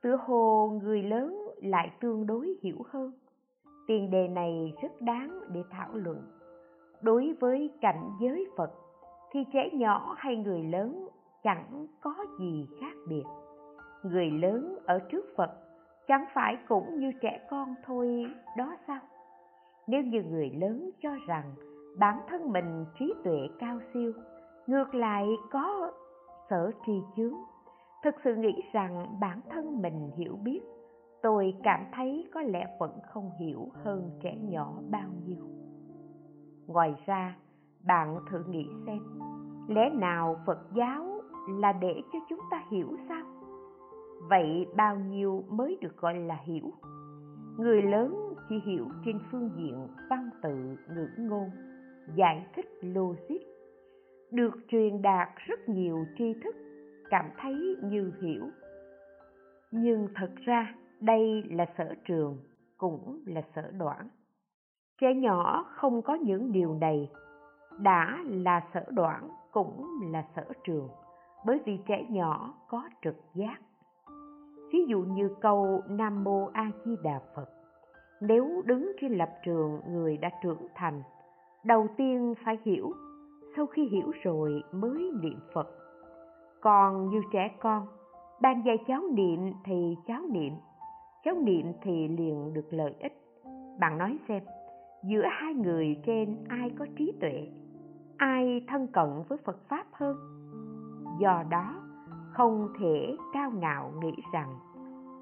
[0.01, 3.11] Tựa hồ người lớn lại tương đối hiểu hơn.
[3.87, 6.21] Tiền đề này rất đáng để thảo luận.
[7.01, 8.71] Đối với cảnh giới phật,
[9.31, 11.07] thì trẻ nhỏ hay người lớn
[11.43, 13.23] chẳng có gì khác biệt.
[14.03, 15.51] Người lớn ở trước phật
[16.07, 18.25] chẳng phải cũng như trẻ con thôi,
[18.57, 19.01] đó sao?
[19.87, 21.55] Nếu như người lớn cho rằng
[21.97, 24.11] bản thân mình trí tuệ cao siêu,
[24.67, 25.91] ngược lại có
[26.49, 27.33] sở tri chướng.
[28.03, 30.61] Thực sự nghĩ rằng bản thân mình hiểu biết,
[31.21, 35.45] tôi cảm thấy có lẽ vẫn không hiểu hơn trẻ nhỏ bao nhiêu.
[36.67, 37.35] Ngoài ra,
[37.83, 38.99] bạn thử nghĩ xem,
[39.67, 41.21] lẽ nào phật giáo
[41.59, 43.25] là để cho chúng ta hiểu sao?
[44.29, 46.71] Vậy bao nhiêu mới được gọi là hiểu?
[47.57, 50.55] Người lớn chỉ hiểu trên phương diện văn tự
[50.95, 51.49] ngữ ngôn
[52.15, 53.41] giải thích logic.
[54.31, 56.55] Được truyền đạt rất nhiều tri thức,
[57.09, 58.49] cảm thấy như hiểu.
[59.71, 62.37] Nhưng thật ra, đây là sở trường,
[62.77, 64.09] cũng là sở đoản.
[65.01, 67.11] Trẻ nhỏ không có những điều này.
[67.79, 70.89] Đã là sở đoản, cũng là sở trường,
[71.45, 73.57] bởi vì trẻ nhỏ có trực giác.
[74.73, 77.49] Ví dụ như câu nam mô a di đà phật,
[78.21, 81.01] nếu đứng trên lập trường, người đã trưởng thành
[81.65, 82.93] đầu tiên phải hiểu,
[83.55, 85.67] sau khi hiểu rồi mới niệm phật.
[86.61, 87.87] Còn như trẻ con
[88.41, 90.53] đang dạy cháu niệm thì cháu niệm
[91.25, 93.13] cháu niệm thì liền được lợi ích.
[93.79, 94.43] Bạn nói xem,
[95.03, 97.47] giữa hai người trên ai có trí tuệ,
[98.17, 100.15] ai thân cận với phật pháp hơn?
[101.19, 101.75] Do đó,
[102.33, 104.55] không thể cao ngạo nghĩ rằng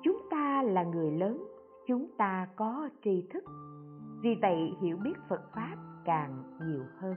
[0.03, 1.43] chúng ta là người lớn,
[1.87, 3.43] chúng ta có tri thức.
[4.21, 5.75] Vì vậy hiểu biết phật pháp
[6.05, 7.15] càng nhiều hơn.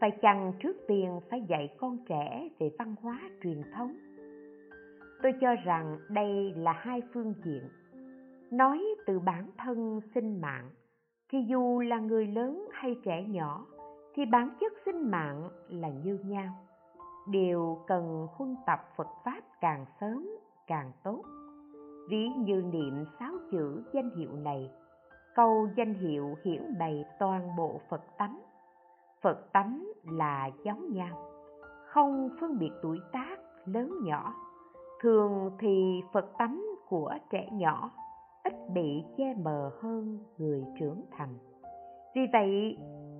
[0.00, 3.96] Phải chăng trước tiên phải dạy con trẻ về văn hóa truyền thống?
[5.22, 7.62] Tôi cho rằng đây là hai phương diện.
[8.50, 10.70] Nói từ bản thân sinh mạng,
[11.28, 13.66] thì dù là người lớn hay trẻ nhỏ,
[14.14, 16.52] thì bản chất sinh mạng là như nhau.
[17.28, 20.28] Đều cần huân tập phật pháp càng sớm
[20.66, 21.22] càng tốt.
[22.10, 24.70] Ví như niệm sáu chữ danh hiệu này
[25.36, 28.40] câu danh hiệu hiển bày toàn bộ phật tánh.
[29.22, 31.30] Phật tánh là giống nhau
[31.86, 34.34] không phân biệt tuổi tác lớn nhỏ.
[35.02, 37.90] Thường thì phật tánh của trẻ nhỏ
[38.44, 41.34] ít bị che mờ hơn người trưởng thành.
[42.14, 42.78] Vì vậy,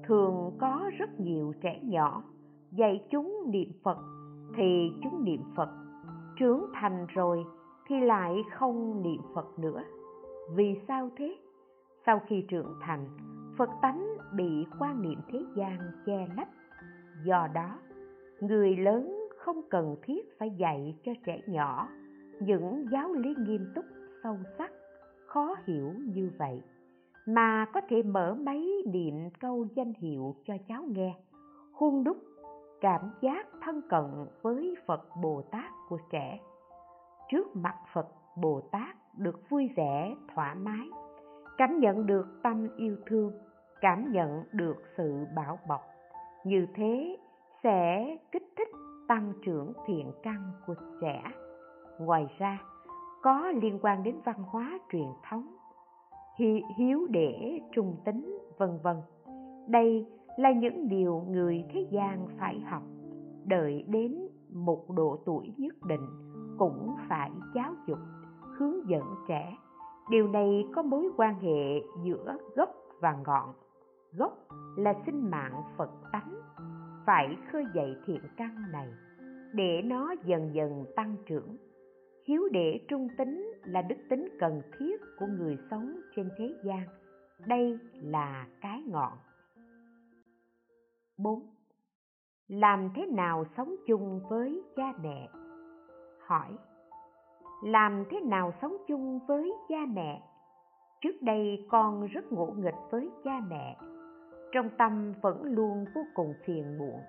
[0.09, 2.23] thường có rất nhiều trẻ nhỏ
[2.71, 3.99] dạy chúng niệm phật
[4.57, 5.69] thì chúng niệm phật.
[6.39, 7.45] Trưởng thành rồi
[7.89, 9.83] thì lại không niệm phật nữa.
[10.55, 11.37] Vì sao thế?
[12.07, 13.07] Sau khi trưởng thành,
[13.59, 16.49] phật tánh bị quan niệm thế gian che lấp.
[17.25, 17.79] Do đó,
[18.41, 21.89] người lớn không cần thiết phải dạy cho trẻ nhỏ
[22.41, 23.85] những giáo lý nghiêm túc,
[24.23, 24.71] sâu sắc,
[25.27, 26.63] khó hiểu như vậy,
[27.27, 31.15] mà có thể mở máy niệm câu danh hiệu cho cháu nghe
[31.73, 32.17] hung đúc
[32.81, 34.05] cảm giác thân cận
[34.43, 36.41] với phật bồ tát của trẻ.
[37.31, 40.89] Trước mặt phật bồ tát được vui vẻ, thoải mái
[41.59, 43.33] cảm nhận được tâm yêu thương,
[43.81, 45.81] cảm nhận được sự bảo bọc.
[46.45, 47.17] Như thế
[47.63, 48.69] sẽ kích thích
[49.09, 51.23] tăng trưởng thiện căn của trẻ.
[52.01, 52.59] Ngoài ra,
[53.23, 55.57] có liên quan đến văn hóa truyền thống
[56.77, 58.97] hiếu để, trung tính, vân vân.
[59.69, 62.83] Đây là những điều người thế gian phải học.
[63.45, 66.07] Đợi đến một độ tuổi nhất định
[66.59, 67.99] cũng phải giáo dục,
[68.59, 69.57] hướng dẫn trẻ
[70.11, 73.55] điều này có mối quan hệ giữa gốc và ngọn.
[74.13, 74.39] Gốc
[74.77, 76.35] là sinh mạng phật tánh.
[77.07, 78.89] Phải khơi dậy thiện căn này,
[79.53, 81.57] để nó dần dần tăng trưởng.
[82.27, 86.83] Hiếu đệ trung tính là đức tính cần thiết của người sống trên thế gian.
[87.47, 89.13] Đây là cái ngọn.
[91.19, 91.43] 4.
[92.49, 95.29] Làm thế nào sống chung với cha mẹ?
[96.27, 96.57] Hỏi.
[97.63, 100.23] Làm thế nào sống chung với cha mẹ?
[101.01, 103.77] Trước đây con rất ngỗ nghịch với cha mẹ
[104.53, 107.01] Trong tâm vẫn luôn vô cùng phiền muộn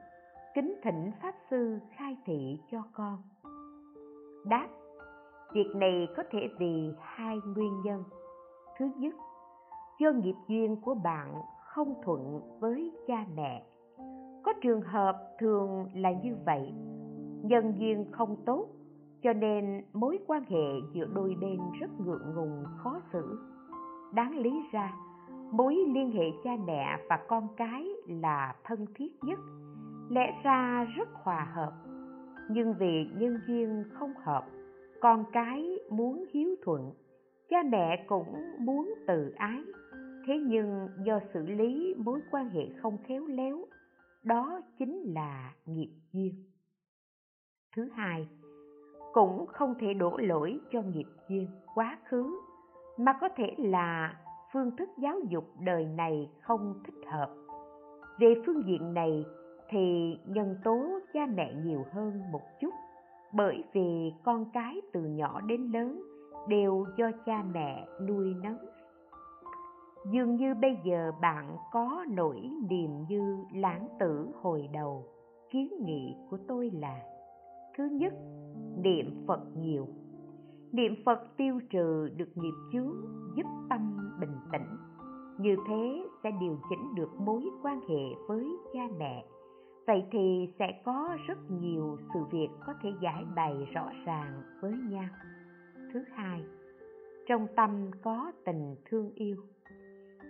[0.56, 3.18] Kính thỉnh Pháp Sư khai thị cho con
[4.46, 4.68] Đáp
[5.54, 8.04] Việc này có thể vì hai nguyên nhân.
[8.78, 9.16] Thứ nhất,
[10.00, 13.66] do nghiệp duyên của bạn không thuận với cha mẹ.
[14.44, 16.74] Có trường hợp thường là như vậy,
[17.44, 18.68] nhân duyên không tốt,
[19.24, 23.40] cho nên mối quan hệ giữa đôi bên rất ngượng ngùng khó xử.
[24.14, 24.94] Đáng lý ra,
[25.52, 29.40] mối liên hệ cha mẹ và con cái là thân thiết nhất,
[30.10, 31.72] lẽ ra rất hòa hợp,
[32.50, 34.46] nhưng vì nhân duyên không hợp
[35.00, 36.92] con cái muốn hiếu thuận
[37.50, 39.62] cha mẹ cũng muốn từ ái.
[40.28, 43.66] Thế nhưng do xử lý mối quan hệ không khéo léo
[44.24, 46.34] đó chính là nghiệp duyên.
[47.76, 48.28] Thứ hai
[49.18, 52.40] cũng không thể đổ lỗi cho nghiệp duyên quá khứ,
[52.98, 54.18] mà có thể là
[54.54, 57.30] phương thức giáo dục đời này không thích hợp.
[58.20, 59.26] Về phương diện này
[59.70, 62.74] thì nhân tố cha mẹ nhiều hơn một chút,
[63.34, 66.04] bởi vì con cái từ nhỏ đến lớn
[66.48, 68.58] đều do cha mẹ nuôi nấng.
[70.12, 75.04] Dường như bây giờ bạn có nỗi niềm như lãng tử hồi đầu,
[75.50, 77.00] kiến nghị của tôi là,
[77.78, 78.14] thứ nhất
[78.82, 79.88] niệm phật nhiều.
[80.72, 82.96] Niệm phật tiêu trừ được nghiệp chướng,
[83.36, 84.78] giúp tâm bình tĩnh.
[85.38, 89.26] Như thế sẽ điều chỉnh được mối quan hệ với cha mẹ.
[89.88, 94.74] Vậy thì sẽ có rất nhiều sự việc có thể giải bày rõ ràng với
[94.90, 95.10] nhau.
[95.94, 96.44] Thứ hai,
[97.28, 99.36] trong tâm có tình thương yêu.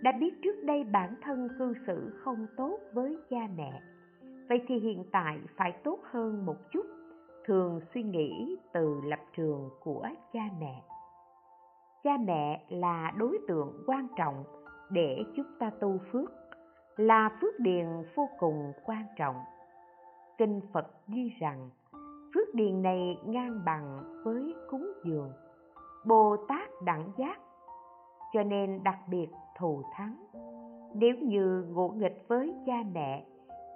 [0.02, 3.82] Đã biết trước đây bản thân cư xử không tốt với cha mẹ,
[4.48, 6.86] vậy thì hiện tại phải tốt hơn một chút
[7.48, 10.82] thường suy nghĩ từ lập trường của cha mẹ
[12.04, 14.44] cha mẹ là đối tượng quan trọng
[14.90, 16.30] để chúng ta tu phước
[16.96, 19.36] là phước điền vô cùng quan trọng.
[20.38, 21.70] Kinh Phật ghi rằng,
[22.34, 25.32] phước điền này ngang bằng với cúng dường,
[26.06, 27.40] Bồ Tát đẳng giác,
[28.32, 30.16] cho nên đặc biệt thù thắng.
[30.94, 33.26] Nếu như ngộ nghịch với cha mẹ,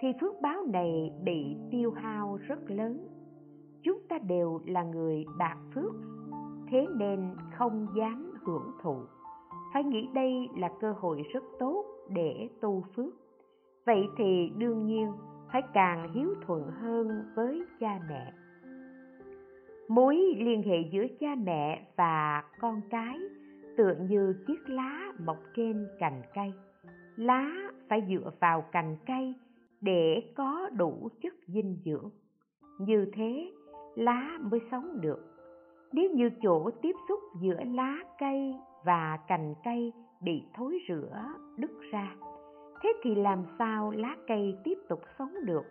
[0.01, 3.12] thì phước báo này bị tiêu hao rất lớn.
[3.83, 5.93] Chúng ta đều là người bạc phước,
[6.71, 8.97] thế nên không dám hưởng thụ.
[9.75, 13.15] Phải nghĩ đây là cơ hội rất tốt để tu phước.
[13.87, 15.13] Vậy thì đương nhiên
[15.53, 18.33] phải càng hiếu thuận hơn với cha mẹ.
[19.89, 23.19] Mối liên hệ giữa cha mẹ và con cái
[23.77, 26.53] tựa như chiếc lá mọc trên cành cây.
[27.17, 27.53] Lá
[27.89, 29.35] phải dựa vào cành cây
[29.81, 32.11] để có đủ chất dinh dưỡng.
[32.79, 33.53] Như thế
[33.95, 35.19] lá mới sống được.
[35.93, 41.19] Nếu như chỗ tiếp xúc giữa lá cây và cành cây bị thối rữa
[41.57, 42.17] đứt ra,
[42.83, 45.65] thế thì làm sao lá cây tiếp tục sống được?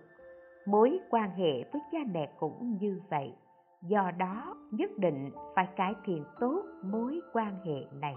[0.68, 3.34] Mối quan hệ với cha mẹ cũng như vậy.
[3.82, 8.16] Do đó, nhất định phải cải thiện tốt mối quan hệ này.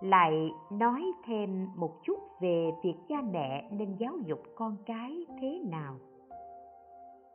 [0.00, 5.60] Lại nói thêm một chút về việc cha mẹ nên giáo dục con cái thế
[5.70, 5.96] nào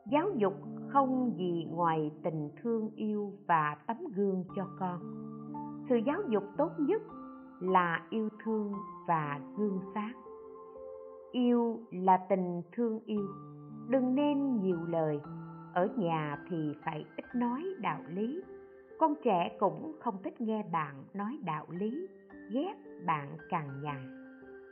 [0.09, 0.53] giáo dục
[0.87, 4.99] không gì ngoài tình thương yêu và tấm gương cho con.
[5.89, 7.01] Sự giáo dục tốt nhất
[7.59, 8.73] là yêu thương
[9.07, 10.21] và gương sáng.
[11.31, 13.27] Yêu là tình thương yêu.
[13.89, 15.19] Đừng nên nhiều lời.
[15.73, 18.41] Ở nhà thì phải ít nói đạo lý.
[18.99, 22.07] Con trẻ cũng không thích nghe bạn nói đạo lý,
[22.51, 24.19] ghét bạn càng nhằn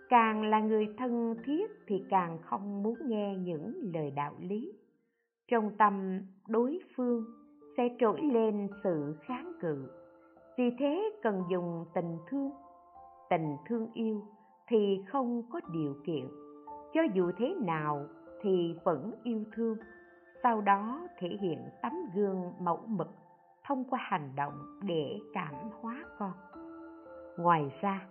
[0.09, 4.73] càng là người thân thiết thì càng không muốn nghe những lời đạo lý
[5.47, 7.25] trong tâm đối phương
[7.77, 9.89] sẽ trỗi lên sự kháng cự.
[10.57, 12.51] Vì thế cần dùng tình thương.
[13.29, 14.21] Tình thương yêu
[14.67, 16.27] thì không có điều kiện.
[16.93, 18.05] Cho dù thế nào
[18.41, 19.77] thì vẫn yêu thương.
[20.43, 23.07] Sau đó thể hiện tấm gương mẫu mực
[23.63, 26.31] thông qua hành động để cảm hóa con.
[27.37, 28.07] Ngoài ra,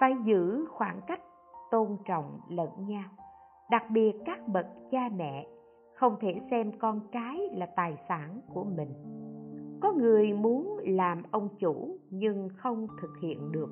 [0.00, 1.20] phải giữ khoảng cách
[1.70, 3.08] tôn trọng lẫn nhau,
[3.70, 5.46] đặc biệt các bậc cha mẹ
[5.98, 8.88] không thể xem con cái là tài sản của mình.
[9.80, 13.70] Có người muốn làm ông chủ nhưng không thực hiện được,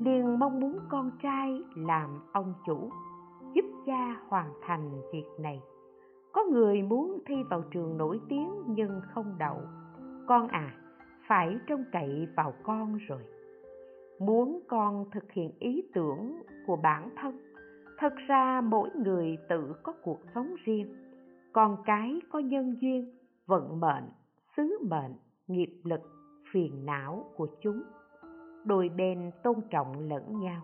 [0.00, 2.90] liền mong muốn con trai làm ông chủ,
[3.54, 5.60] giúp cha hoàn thành việc này.
[6.32, 9.58] Có người muốn thi vào trường nổi tiếng nhưng không đậu.
[10.26, 10.74] Con à
[11.28, 13.22] phải trông cậy vào con rồi.
[14.20, 17.38] Muốn con thực hiện ý tưởng của bản thân,
[17.98, 21.05] thật ra mỗi người tự có cuộc sống riêng
[21.56, 23.14] con cái có nhân duyên,
[23.46, 24.04] vận mệnh,
[24.56, 25.14] sứ mệnh,
[25.46, 26.00] nghiệp lực,
[26.52, 27.82] phiền não của chúng.
[28.64, 30.62] Đôi bên tôn trọng lẫn nhau.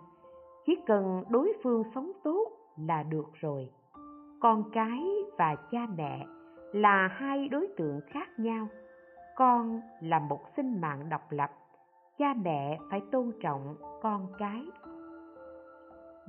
[0.67, 3.71] Chỉ cần đối phương sống tốt là được rồi.
[4.41, 5.03] Con cái
[5.39, 6.27] và cha mẹ
[6.73, 8.69] là hai đối tượng khác nhau.
[9.37, 11.51] Con là một sinh mạng độc lập,
[12.19, 14.65] cha mẹ phải tôn trọng con cái.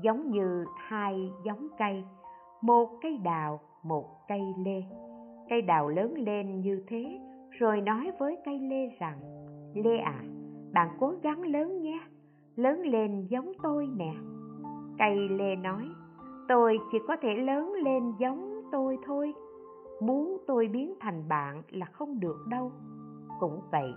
[0.01, 2.03] Giống như hai giống cây,
[2.61, 4.83] một cây đào một cây lê.
[5.49, 7.19] Cây đào lớn lên như thế,
[7.51, 9.19] rồi nói với cây lê rằng,
[9.75, 10.23] lê à
[10.73, 11.99] bạn cố gắng lớn nhé,
[12.55, 14.13] lớn lên giống tôi nè.
[14.97, 15.83] Cây lê nói,
[16.47, 19.33] tôi chỉ có thể lớn lên giống tôi thôi,
[20.01, 22.71] muốn tôi biến thành bạn là không được đâu.
[23.39, 23.93] Cũng vậy,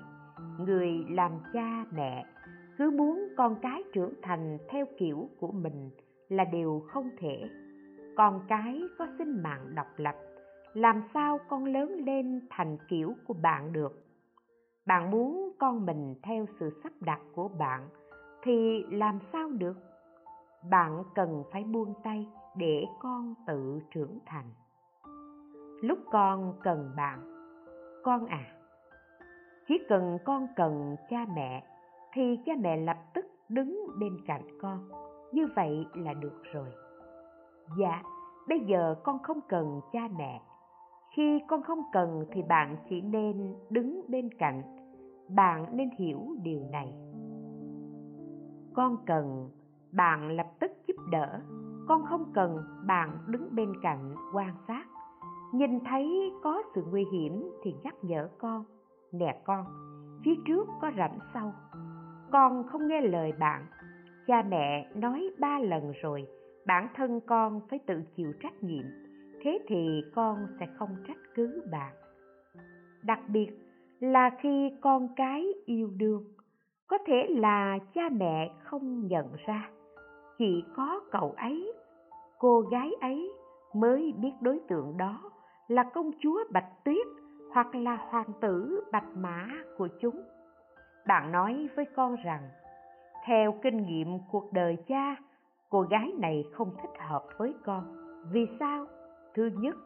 [0.58, 2.24] người làm cha mẹ
[2.78, 5.90] cứ muốn con cái trưởng thành theo kiểu của mình
[6.28, 7.48] là điều không thể
[8.16, 10.14] con cái có sinh mạng độc lập,
[10.72, 14.04] làm sao con lớn lên thành kiểu của bạn được?
[14.86, 17.88] Bạn muốn con mình theo sự sắp đặt của bạn
[18.42, 19.76] thì làm sao được?
[20.70, 24.50] Bạn cần phải buông tay để con tự trưởng thành.
[25.82, 27.20] Lúc con cần bạn,
[28.04, 28.52] con à.
[29.68, 31.64] Chỉ cần con cần cha mẹ
[32.12, 34.88] thì cha mẹ lập tức đứng bên cạnh con.
[35.32, 36.85] Như vậy là được rồi
[37.78, 38.02] dạ
[38.48, 40.42] bây giờ con không cần cha mẹ.
[41.16, 44.62] Khi con không cần thì bạn chỉ nên đứng bên cạnh.
[45.28, 46.94] Bạn nên hiểu điều này.
[48.74, 49.50] Con cần,
[49.92, 51.40] bạn lập tức giúp đỡ.
[51.88, 54.84] Con không cần bạn đứng bên cạnh quan sát.
[55.52, 58.64] Nhìn thấy có sự nguy hiểm thì nhắc nhở con,
[59.12, 59.66] nè con,
[60.24, 61.52] phía trước có rãnh sâu
[62.30, 63.66] con không nghe lời bạn.
[64.26, 66.26] Cha mẹ nói ba lần rồi
[66.66, 68.84] bản thân con phải tự chịu trách nhiệm,
[69.42, 71.92] thế thì con sẽ không trách cứ bạn.
[73.02, 73.50] Đặc biệt
[74.00, 76.24] là khi con cái yêu đương,
[76.86, 79.70] có thể là cha mẹ không nhận ra,
[80.38, 81.72] chỉ có cậu ấy,
[82.38, 83.32] cô gái ấy
[83.74, 85.30] mới biết đối tượng đó
[85.68, 87.06] là công chúa bạch tuyết
[87.52, 89.48] hoặc là hoàng tử bạch mã
[89.78, 90.22] của chúng.
[91.06, 92.48] Bạn nói với con rằng,
[93.26, 95.16] theo kinh nghiệm cuộc đời cha
[95.70, 97.84] cô gái này không thích hợp với con.
[98.30, 98.86] Vì sao?
[99.34, 99.76] Thứ nhất,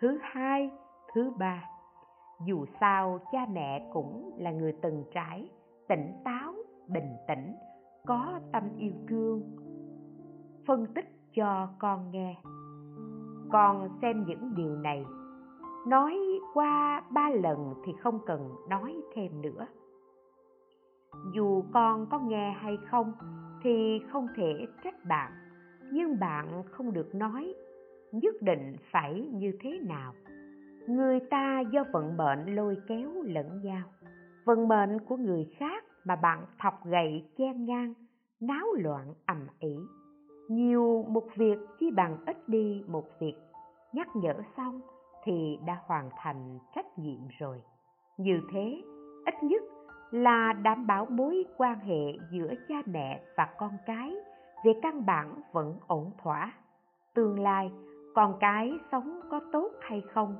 [0.00, 0.70] thứ hai,
[1.14, 1.64] thứ ba.
[2.46, 5.50] Dù sao, cha mẹ cũng là người từng trải,
[5.88, 6.54] tỉnh táo,
[6.88, 7.54] bình tĩnh,
[8.06, 9.42] có tâm yêu thương.
[10.66, 12.36] Phân tích cho con nghe.
[13.52, 15.04] Con xem những điều này.
[15.86, 16.18] Nói
[16.54, 19.66] qua ba lần thì không cần nói thêm nữa.
[21.34, 23.12] Dù con có nghe hay không
[23.62, 25.32] thì không thể trách bạn,
[25.92, 27.54] nhưng bạn không được nói
[28.12, 30.14] nhất định phải như thế nào.
[30.86, 33.82] Người ta do vận mệnh lôi kéo lẫn nhau.
[34.44, 37.94] Vận mệnh của người khác mà bạn thọc gậy chen ngang,
[38.40, 39.76] náo loạn ầm ĩ.
[40.48, 43.34] Nhiều một việc chi bằng ít đi một việc.
[43.92, 44.80] Nhắc nhở xong
[45.24, 47.62] thì đã hoàn thành trách nhiệm rồi.
[48.18, 48.82] Như thế,
[49.26, 49.62] ít nhất
[50.10, 54.14] là đảm bảo mối quan hệ giữa cha mẹ và con cái
[54.64, 56.52] về căn bản vẫn ổn thỏa.
[57.14, 57.70] Tương lai,
[58.14, 60.36] con cái sống có tốt hay không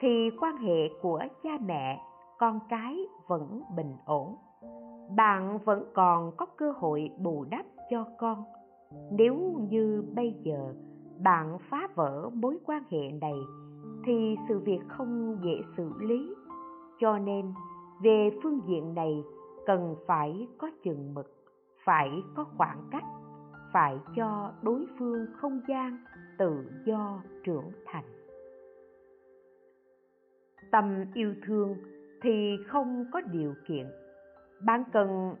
[0.00, 2.00] thì quan hệ của cha mẹ,
[2.38, 4.36] con cái vẫn bình ổn.
[5.16, 8.44] Bạn vẫn còn có cơ hội bù đắp cho con.
[9.10, 9.34] Nếu
[9.70, 10.74] như bây giờ
[11.22, 13.34] bạn phá vỡ mối quan hệ này
[14.06, 16.34] thì sự việc không dễ xử lý.
[17.00, 17.52] Cho nên
[18.02, 19.24] về phương diện này,
[19.66, 21.34] cần phải có chừng mực,
[21.84, 23.04] phải có khoảng cách,
[23.72, 26.04] phải cho đối phương không gian
[26.38, 28.04] tự do trưởng thành.
[30.70, 31.76] Tâm yêu thương
[32.22, 33.86] thì không có điều kiện.
[34.64, 35.34] Bạn cần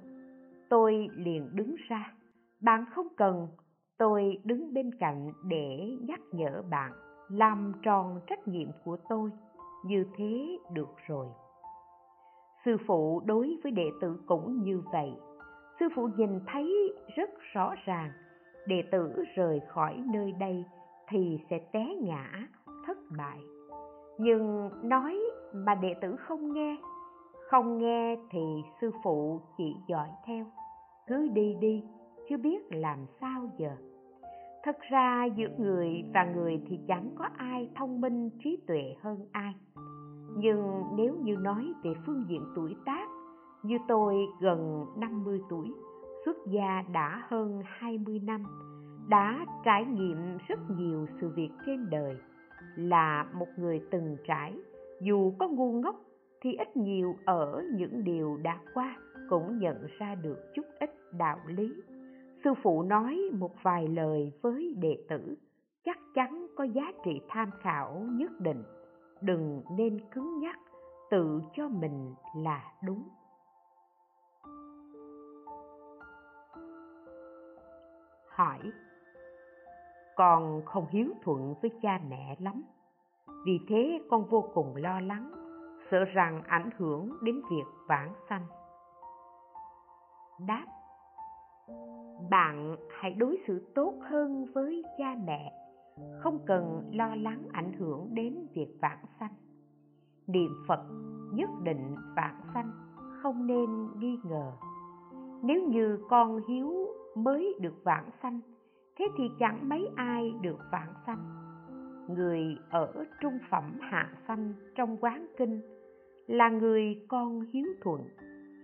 [0.68, 2.14] tôi liền đứng ra.
[2.60, 3.48] Bạn không cần
[3.98, 6.92] tôi đứng bên cạnh để nhắc nhở bạn,
[7.28, 9.30] làm tròn trách nhiệm của tôi.
[9.84, 11.26] Như thế được rồi
[12.64, 15.12] sư phụ đối với đệ tử cũng như vậy.
[15.80, 18.10] Sư phụ nhìn thấy rất rõ ràng,
[18.66, 20.64] đệ tử rời khỏi nơi đây
[21.08, 22.48] thì sẽ té ngã,
[22.86, 23.38] thất bại.
[24.18, 25.20] Nhưng nói
[25.54, 26.76] mà đệ tử không nghe
[27.54, 30.46] không nghe thì sư phụ chỉ dõi theo.
[31.06, 31.84] Cứ đi đi,
[32.28, 33.76] chưa biết làm sao giờ.
[34.62, 39.28] Thật ra giữa người và người thì chẳng có ai thông minh, trí tuệ hơn
[39.32, 39.54] ai
[40.36, 43.08] nhưng nếu như nói về phương diện tuổi tác,
[43.62, 45.72] như tôi gần 50 tuổi,
[46.24, 48.44] xuất gia đã hơn 20 năm,
[49.08, 52.16] đã trải nghiệm rất nhiều sự việc trên đời,
[52.76, 54.54] là một người từng trải,
[55.00, 55.96] dù có ngu ngốc
[56.42, 58.96] thì ít nhiều ở những điều đã qua
[59.28, 61.72] cũng nhận ra được chút ít đạo lý.
[62.44, 65.36] Sư phụ nói một vài lời với đệ tử,
[65.84, 68.62] chắc chắn có giá trị tham khảo nhất định
[69.24, 70.58] đừng nên cứng nhắc,
[71.10, 73.08] tự cho mình là đúng.
[78.28, 78.58] Hỏi,
[80.16, 82.62] con không hiếu thuận với cha mẹ lắm,
[83.46, 85.32] vì thế con vô cùng lo lắng,
[85.90, 88.46] sợ rằng ảnh hưởng đến việc vãng sanh.
[90.46, 90.66] Đáp,
[92.30, 95.63] bạn hãy đối xử tốt hơn với cha mẹ
[96.18, 99.34] không cần lo lắng ảnh hưởng đến việc vãng sanh.
[100.26, 100.80] Niệm phật
[101.32, 102.70] nhất định vãng sanh,
[103.22, 103.68] không nên
[103.98, 104.52] nghi ngờ.
[105.42, 106.86] Nếu như con hiếu
[107.16, 108.40] mới được vãng sanh,
[108.98, 111.24] thế thì chẳng mấy ai được vãng sanh.
[112.08, 115.60] Người ở trung phẩm hạ sanh trong quán kinh
[116.26, 118.00] là người con hiếu thuận,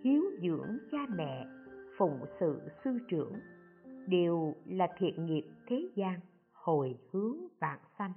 [0.05, 1.47] hiếu dưỡng cha mẹ,
[1.99, 3.33] phụng sự sư trưởng,
[4.07, 6.20] đều là thiện nghiệp thế gian
[6.62, 8.12] hồi hướng vãng sanh.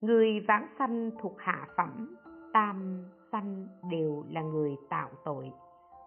[0.00, 2.16] Người vãng sanh thuộc hạ phẩm,
[2.52, 5.52] tam sanh đều là người tạo tội.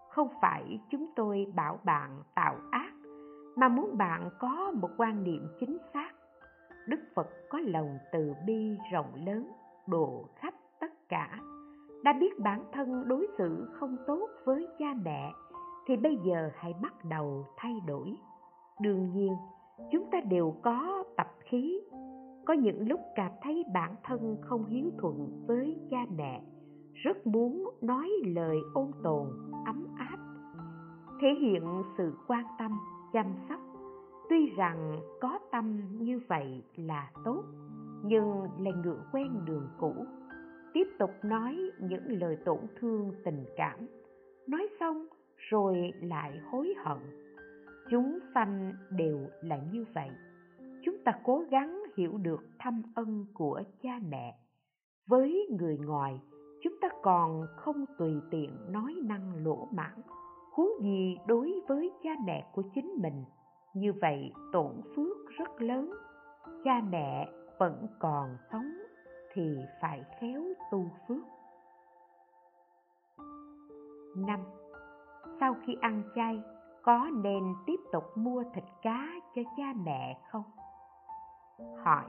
[0.09, 2.93] Không phải chúng tôi bảo bạn tạo ác,
[3.55, 6.11] mà muốn bạn có một quan niệm chính xác.
[6.87, 9.51] Đức phật có lòng từ bi rộng lớn,
[9.87, 11.39] độ khắp tất cả.
[12.03, 15.33] Đã biết bản thân đối xử không tốt với cha mẹ,
[15.87, 18.17] thì bây giờ hãy bắt đầu thay đổi.
[18.81, 19.33] Đương nhiên
[19.91, 21.81] chúng ta đều có tập khí.
[22.45, 26.41] Có những lúc cảm thấy bản thân không hiếu thuận với cha mẹ,
[26.93, 29.27] rất muốn nói lời ôn tồn,
[29.65, 30.17] ấm áp,
[31.21, 31.63] thể hiện
[31.97, 32.79] sự quan tâm,
[33.13, 33.59] chăm sóc.
[34.29, 37.43] Tuy rằng có tâm như vậy là tốt,
[38.03, 39.93] nhưng lại ngựa quen đường cũ.
[40.73, 43.87] Tiếp tục nói những lời tổn thương tình cảm.
[44.47, 45.07] Nói xong
[45.37, 46.97] rồi lại hối hận
[47.91, 50.09] chúng sanh đều là như vậy.
[50.83, 54.35] Chúng ta cố gắng hiểu được thâm ân của cha mẹ.
[55.07, 56.21] Với người ngoài,
[56.63, 60.01] chúng ta còn không tùy tiện nói năng lỗ mãng,
[60.53, 63.23] huống gì đối với cha mẹ của chính mình.
[63.73, 65.93] Như vậy, tổn phước rất lớn.
[66.63, 67.29] Cha mẹ
[67.59, 68.71] vẫn còn sống
[69.33, 71.23] thì phải khéo tu phước.
[74.17, 74.39] Năm,
[75.39, 76.43] sau khi ăn chay
[76.83, 80.43] có nên tiếp tục mua thịt cá cho cha mẹ không?
[81.83, 82.05] Hỏi.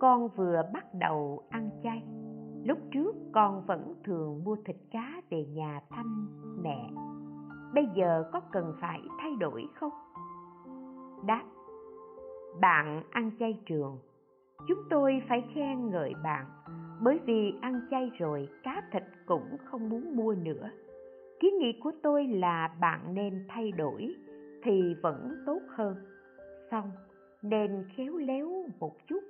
[0.00, 2.02] Con vừa bắt đầu ăn chay,
[2.64, 6.28] lúc trước con vẫn thường mua thịt cá về nhà thăm
[6.62, 6.90] mẹ.
[7.74, 9.92] Bây giờ có cần phải thay đổi không?
[11.26, 11.44] Đáp.
[12.60, 13.98] Bạn ăn chay trường.
[14.68, 16.46] Chúng tôi phải khen ngợi bạn,
[17.02, 20.70] bởi vì ăn chay rồi cá thịt cũng không muốn mua nữa
[21.42, 24.14] kiến nghị của tôi là bạn nên thay đổi
[24.62, 25.96] thì vẫn tốt hơn.
[26.70, 26.90] Xong,
[27.42, 29.20] nên khéo léo một chút.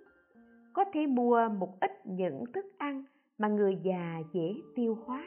[0.72, 3.04] Có thể mua một ít những thức ăn
[3.38, 5.24] mà người già dễ tiêu hóa,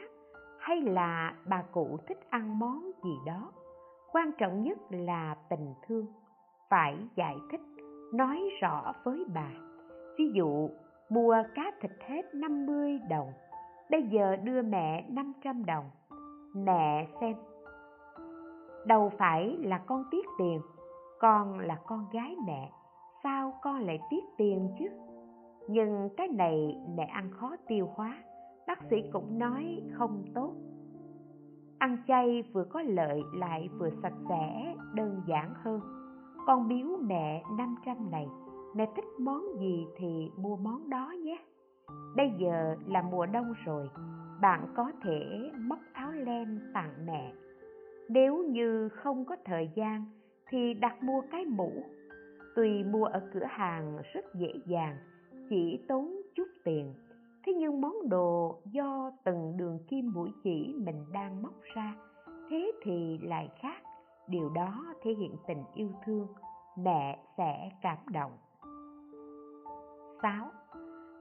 [0.58, 3.52] hay là bà cụ thích ăn món gì đó.
[4.12, 6.06] Quan trọng nhất là tình thương.
[6.70, 7.60] Phải giải thích,
[8.14, 9.50] nói rõ với bà.
[10.18, 10.70] Ví dụ,
[11.08, 13.32] mua cá thịt hết 50 đồng,
[13.90, 15.84] bây giờ đưa mẹ 500 đồng
[16.64, 17.36] mẹ xem.
[18.86, 20.60] Đâu phải là con tiếc tiền,
[21.20, 22.72] con là con gái mẹ,
[23.22, 24.86] sao con lại tiếc tiền chứ?
[25.68, 28.18] Nhưng cái này mẹ ăn khó tiêu hóa,
[28.66, 30.52] bác sĩ cũng nói không tốt.
[31.78, 35.80] Ăn chay vừa có lợi lại vừa sạch sẽ, đơn giản hơn.
[36.46, 38.28] Con biếu mẹ 500 này,
[38.74, 41.38] mẹ thích món gì thì mua món đó nhé.
[42.16, 43.90] Bây giờ là mùa đông rồi,
[44.40, 45.78] bạn có thể móc
[46.24, 47.32] lem tặng mẹ
[48.08, 50.04] nếu như không có thời gian,
[50.48, 51.84] thì đặt mua cái mũ
[52.56, 54.96] tuy mua ở cửa hàng rất dễ dàng,
[55.50, 56.94] chỉ tốn chút tiền,
[57.46, 61.94] thế nhưng món đồ do từng đường kim mũi chỉ mình đang móc ra,
[62.50, 63.82] thế thì lại khác
[64.28, 66.26] điều đó thể hiện tình yêu thương,
[66.78, 68.32] mẹ sẽ cảm động
[70.22, 70.50] 6.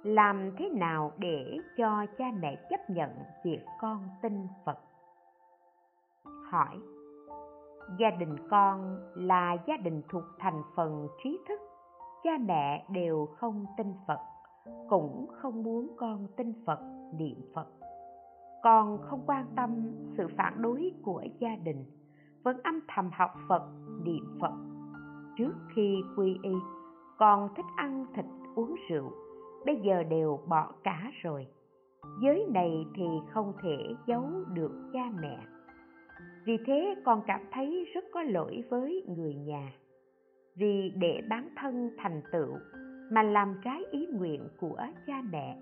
[0.03, 3.09] Làm thế nào để cho cha mẹ chấp nhận
[3.43, 4.84] việc con tin Phật?
[6.49, 6.79] Hỏi.
[7.99, 11.59] Gia đình con là gia đình thuộc thành phần trí thức.
[12.23, 14.19] Cha mẹ đều không tin Phật
[14.89, 16.79] Cũng không muốn con tin Phật,
[17.13, 17.67] niệm Phật.
[18.63, 21.85] Con không quan tâm sự phản đối của gia đình
[22.43, 23.63] Vẫn âm thầm học Phật,
[24.03, 24.53] niệm Phật.
[25.37, 26.53] Trước khi quy y,
[27.17, 28.25] con thích ăn thịt
[28.55, 29.11] uống rượu
[29.65, 31.47] bây giờ đều bỏ cả rồi.
[32.21, 33.77] Giới này thì không thể
[34.07, 35.39] giấu được cha mẹ
[36.45, 39.73] vì thế con cảm thấy rất có lỗi với người nhà.
[40.55, 42.57] Vì để bản thân thành tựu
[43.11, 44.77] mà làm trái ý nguyện của
[45.07, 45.57] cha mẹ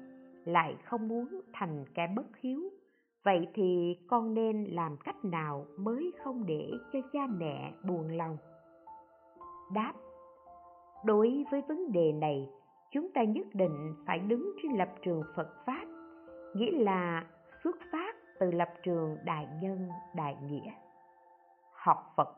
[0.46, 2.62] lại không muốn thành kẻ bất hiếu,
[3.24, 8.38] vậy thì con nên làm cách nào mới không để cho cha mẹ buồn lòng?
[9.74, 9.94] Đáp,
[11.06, 12.50] đối với vấn đề này,
[12.92, 15.86] chúng ta nhất định phải đứng trên lập trường phật pháp,
[16.56, 17.26] nghĩa là
[17.64, 18.13] xuất phát
[18.44, 20.72] từ lập trường đại nhân, đại nghĩa.
[21.74, 22.30] Học phật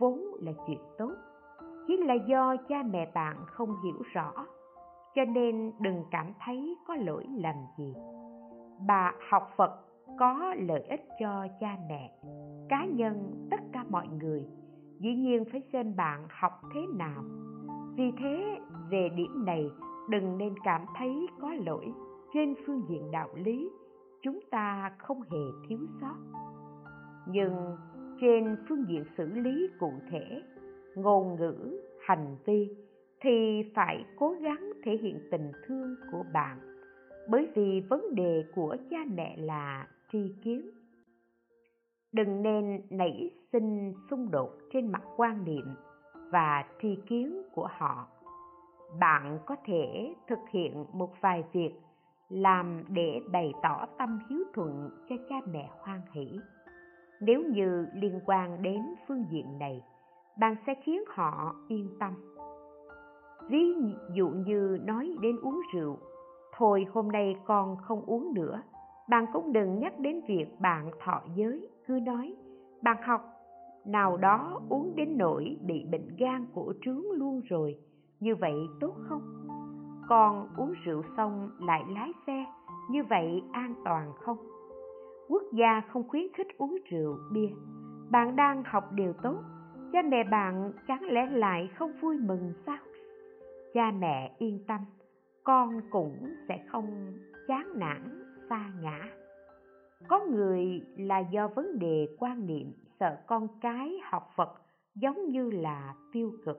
[0.00, 1.12] vốn là chuyện tốt
[1.86, 4.32] chỉ là do cha mẹ bạn không hiểu rõ,
[5.14, 7.94] cho nên đừng cảm thấy có lỗi làm gì.
[8.86, 9.70] Bà học phật
[10.18, 12.12] có lợi ích cho cha mẹ,
[12.68, 14.46] cá nhân, tất cả mọi người.
[14.98, 17.22] Dĩ nhiên phải xem bạn học thế nào.
[17.94, 19.70] Vì thế, về điểm này,
[20.10, 21.92] đừng nên cảm thấy có lỗi
[22.34, 23.70] trên phương diện đạo lý
[24.22, 26.16] chúng ta không hề thiếu sót.
[27.28, 27.76] Nhưng
[28.20, 30.42] trên phương diện xử lý cụ thể,
[30.96, 32.70] ngôn ngữ, hành vi
[33.20, 36.58] thì phải cố gắng thể hiện tình thương của bạn,
[37.28, 40.70] bởi vì vấn đề của cha mẹ là tri kiến.
[42.12, 45.66] Đừng nên nảy sinh xung đột trên mặt quan niệm
[46.30, 48.08] và tri kiến của họ.
[49.00, 51.72] Bạn có thể thực hiện một vài việc
[52.28, 56.40] làm để bày tỏ tâm hiếu thuận cho cha mẹ hoan hỷ.
[57.20, 59.84] Nếu như liên quan đến phương diện này,
[60.38, 62.12] bạn sẽ khiến họ yên tâm.
[63.48, 63.74] Ví
[64.14, 65.98] dụ như nói đến uống rượu,
[66.56, 68.62] thôi hôm nay con không uống nữa,
[69.08, 72.34] bạn cũng đừng nhắc đến việc bạn thọ giới, cứ nói,
[72.82, 73.22] bạn học,
[73.86, 77.78] nào đó uống đến nỗi bị bệnh gan cổ trướng luôn rồi,
[78.20, 79.47] như vậy tốt không
[80.08, 82.44] còn uống rượu xong lại lái xe,
[82.90, 84.36] như vậy an toàn không?
[85.28, 87.48] Quốc gia không khuyến khích uống rượu, bia.
[88.10, 89.36] Bạn đang học điều tốt,
[89.92, 92.78] cha mẹ bạn chẳng lẽ lại không vui mừng sao?
[93.74, 94.80] Cha mẹ yên tâm,
[95.44, 96.16] con cũng
[96.48, 97.12] sẽ không
[97.48, 99.00] chán nản, xa ngã.
[100.08, 104.54] Có người là do vấn đề quan niệm sợ con cái học phật
[104.94, 106.58] giống như là tiêu cực.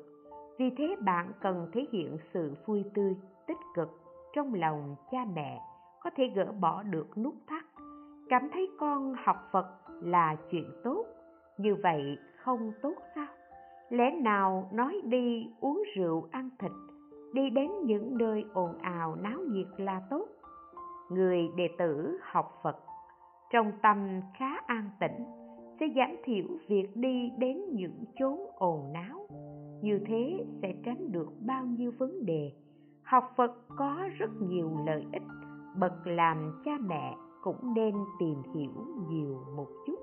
[0.60, 3.16] Vì thế bạn cần thể hiện sự vui tươi
[3.50, 3.90] tích cực
[4.34, 5.62] trong lòng cha mẹ,
[6.00, 7.66] có thể gỡ bỏ được nút thắt.
[8.30, 9.66] Cảm thấy con học phật
[10.02, 11.06] là chuyện tốt,
[11.58, 13.28] như vậy không tốt sao?
[13.90, 16.72] Lẽ nào nói đi uống rượu ăn thịt,
[17.34, 20.26] đi đến những nơi ồn ào náo nhiệt là tốt?
[21.12, 22.78] Người đệ tử học phật,
[23.52, 25.26] trong tâm khá an tĩnh,
[25.80, 29.28] sẽ giảm thiểu việc đi đến những chốn ồn náo
[29.82, 32.52] như thế sẽ tránh được bao nhiêu vấn đề
[33.10, 35.24] học phật có rất nhiều lợi ích,
[35.76, 38.72] bậc làm cha mẹ cũng nên tìm hiểu
[39.10, 40.00] nhiều một chút.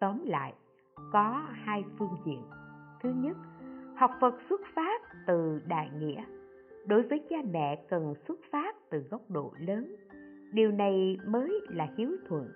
[0.00, 0.54] Tóm lại,
[1.12, 2.42] có hai phương diện.
[3.02, 3.36] Thứ nhất,
[3.96, 6.24] học phật xuất phát từ đại nghĩa.
[6.86, 9.96] Đối với cha mẹ cần xuất phát từ góc độ lớn.
[10.52, 12.48] Điều này mới là hiếu thuận.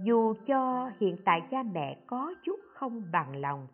[0.00, 3.66] Dù cho hiện tại cha mẹ có chút không bằng lòng,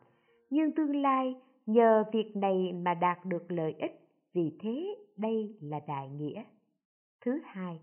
[0.51, 1.35] nhưng tương lai
[1.67, 4.01] nhờ việc này mà đạt được lợi ích
[4.35, 6.45] vì thế, đây là đại nghĩa.
[7.21, 7.81] Thứ hai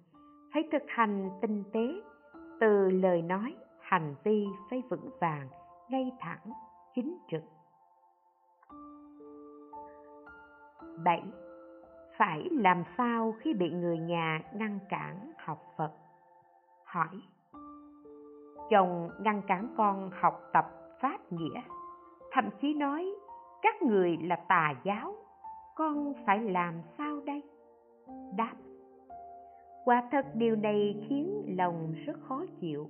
[0.51, 2.01] hãy thực hành tinh tế,
[2.59, 5.47] từ lời nói, hành vi phải vững vàng,
[5.89, 6.51] ngay thẳng,
[6.95, 7.43] chính trực.
[11.03, 11.23] Bảy,
[12.17, 15.91] phải làm sao khi bị người nhà ngăn cản học phật.
[16.85, 17.21] Hỏi,
[18.69, 20.65] chồng ngăn cản con học tập
[21.01, 21.61] pháp nghĩa,
[22.31, 23.15] thậm chí nói,
[23.61, 25.15] các người là tà giáo
[25.77, 27.43] con phải làm sao đây?
[28.37, 28.53] Đáp,
[29.85, 32.89] quả thật điều này khiến lòng rất khó chịu,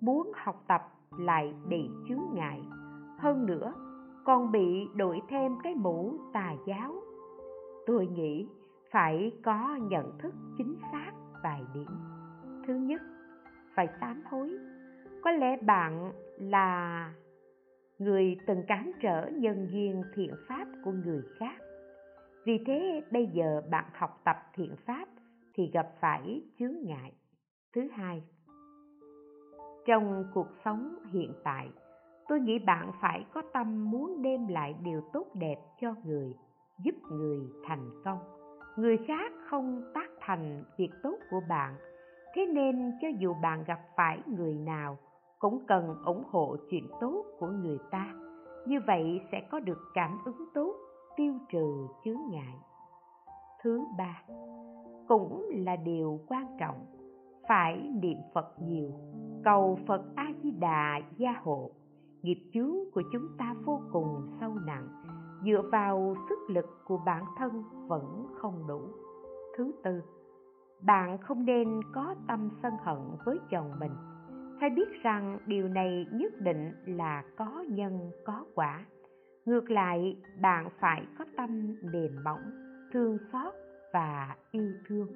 [0.00, 0.80] muốn học tập
[1.18, 2.60] lại bị chướng ngại.
[3.18, 3.74] Hơn nữa
[4.24, 6.94] còn bị đổi thêm cái mũ tà giáo.
[7.86, 8.48] Tôi nghĩ
[8.90, 11.12] phải có nhận thức chính xác
[11.42, 11.88] vài điểm.
[12.66, 13.00] Thứ nhất,
[13.74, 14.58] phải sám hối.
[15.22, 17.12] Có lẽ bạn là
[17.98, 21.65] người từng cản trở nhân duyên thiện pháp của người khác
[22.46, 25.08] vì thế, bây giờ bạn học tập thiện pháp
[25.54, 27.12] thì gặp phải chướng ngại.
[27.74, 28.22] Thứ hai,
[29.86, 31.68] trong cuộc sống hiện tại,
[32.28, 36.34] tôi nghĩ bạn phải có tâm muốn đem lại điều tốt đẹp cho người,
[36.84, 38.18] giúp người thành công.
[38.76, 41.74] Người khác không tác thành việc tốt của bạn,
[42.34, 44.98] thế nên cho dù bạn gặp phải người nào
[45.38, 48.14] cũng cần ủng hộ chuyện tốt của người ta.
[48.66, 50.85] Như vậy sẽ có được cảm ứng tốt
[51.16, 52.56] tiêu trừ chướng ngại.
[53.62, 54.22] Thứ ba,
[55.08, 56.86] cũng là điều quan trọng,
[57.48, 58.90] phải niệm phật nhiều,
[59.44, 61.70] cầu phật a di đà gia hộ.
[62.22, 64.88] Nghiệp chướng của chúng ta vô cùng sâu nặng,
[65.44, 68.80] dựa vào sức lực của bản thân vẫn không đủ.
[69.56, 70.02] Thứ tư,
[70.82, 73.92] bạn không nên có tâm sân hận với chồng mình.
[74.60, 78.86] Phải biết rằng điều này nhất định là có nhân có quả
[79.46, 82.50] ngược lại, bạn phải có tâm mềm mỏng,
[82.92, 83.54] thương xót
[83.92, 85.08] và yêu thương.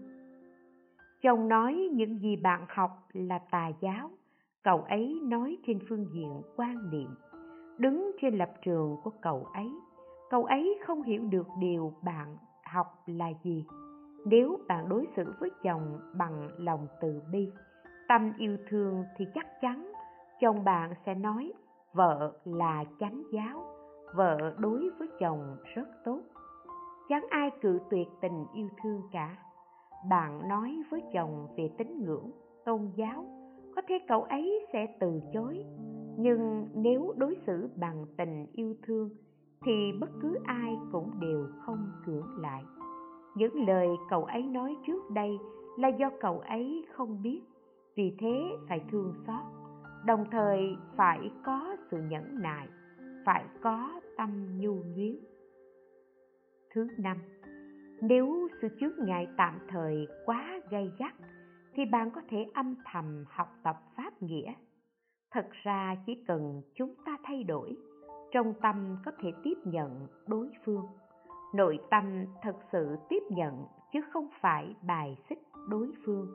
[1.22, 4.11] Chồng nói những gì bạn học là tà giáo,
[4.62, 7.09] cậu ấy nói trên phương diện quan niệm.
[7.78, 9.70] Đứng trên lập trường của cậu ấy
[10.31, 13.64] cậu ấy không hiểu được điều bạn học là gì.
[14.24, 17.51] Nếu bạn đối xử với chồng bằng lòng từ bi,
[18.09, 19.93] tâm yêu thương thì chắc chắn
[20.41, 21.53] chồng bạn sẽ nói
[21.93, 23.70] vợ là chánh giáo
[24.15, 26.21] vợ đối với chồng rất tốt.
[27.09, 29.37] Chẳng ai cự tuyệt tình yêu thương cả.
[30.11, 32.31] Bạn nói với chồng về tín ngưỡng,
[32.65, 33.25] tôn giáo,
[33.77, 35.65] có thể cậu ấy sẽ từ chối.
[36.17, 39.11] Nhưng nếu đối xử bằng tình yêu thương,
[39.65, 42.63] thì bất cứ ai cũng đều không cưỡng lại.
[43.35, 45.39] Những lời cậu ấy nói trước đây
[45.79, 47.41] là do cậu ấy không biết,
[47.97, 49.45] vì thế phải thương xót.
[50.07, 52.69] Đồng thời phải có sự nhẫn nại,
[53.25, 55.16] phải có tâm nhu nhuyến
[56.75, 57.16] thứ năm,
[58.01, 61.14] nếu sự chướng ngại tạm thời quá gay gắt,
[61.75, 64.53] thì bạn có thể âm thầm học tập pháp nghĩa.
[65.31, 67.77] Thật ra chỉ cần chúng ta thay đổi,
[68.33, 70.87] trong tâm có thể tiếp nhận đối phương.
[71.55, 76.29] Nội tâm thật sự tiếp nhận, chứ không phải bài xích đối phương,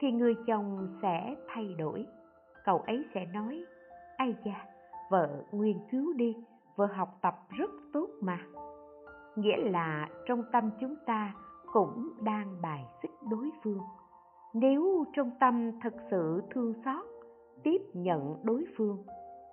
[0.00, 2.06] thì người chồng sẽ thay đổi.
[2.64, 3.64] Cậu ấy sẽ nói,
[4.16, 4.66] ai da,
[5.10, 6.36] vợ nguyên cứu đi
[6.76, 8.38] vừa học tập rất tốt mà.
[9.36, 11.34] Nghĩa là trong tâm chúng ta
[11.72, 13.80] cũng đang bài xích đối phương.
[14.54, 17.06] Nếu trong tâm thật sự thương xót,
[17.62, 18.98] tiếp nhận đối phương,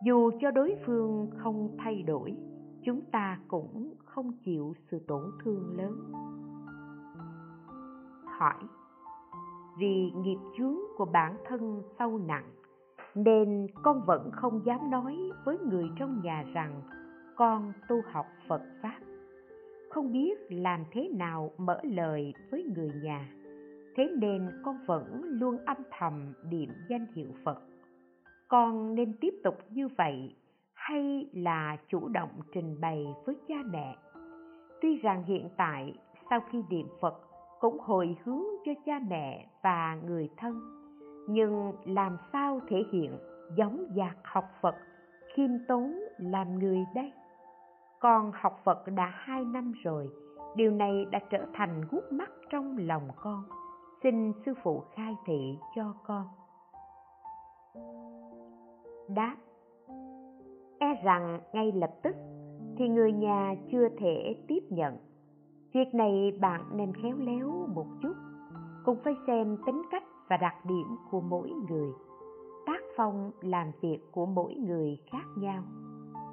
[0.06, 2.38] dù cho đối phương không thay đổi,
[2.84, 6.12] chúng ta cũng không chịu sự tổn thương lớn.
[8.26, 8.64] Hỏi,
[9.78, 12.50] vì nghiệp chướng của bản thân sâu nặng,
[13.16, 16.82] nên con vẫn không dám nói với người trong nhà rằng
[17.36, 19.00] con tu học phật pháp.
[19.90, 23.30] Không biết làm thế nào mở lời với người nhà,
[23.96, 27.62] thế nên con vẫn luôn âm thầm điểm danh hiệu phật.
[28.48, 30.36] Con nên tiếp tục như vậy
[30.74, 33.96] hay là chủ động trình bày với cha mẹ?
[34.82, 35.94] Tuy rằng hiện tại
[36.30, 37.22] sau khi niệm phật
[37.60, 40.62] cũng hồi hướng cho cha mẹ và người thân,
[41.30, 43.18] nhưng làm sao thể hiện
[43.58, 44.76] giống dạc học phật
[45.34, 47.12] khiêm tốn làm người đây?
[48.02, 50.10] Con học phật đã hai năm rồi,
[50.56, 53.44] điều này đã trở thành gút mắt trong lòng con.
[54.04, 56.26] Xin sư phụ khai thị cho con.
[59.10, 59.36] Đáp
[60.80, 62.16] e rằng ngay lập tức
[62.78, 64.98] thì người nhà chưa thể tiếp nhận.
[65.74, 68.14] Việc này bạn nên khéo léo một chút,
[68.86, 71.92] cũng phải xem tính cách và đặc điểm của mỗi người.
[72.66, 75.64] Tác phong làm việc của mỗi người khác nhau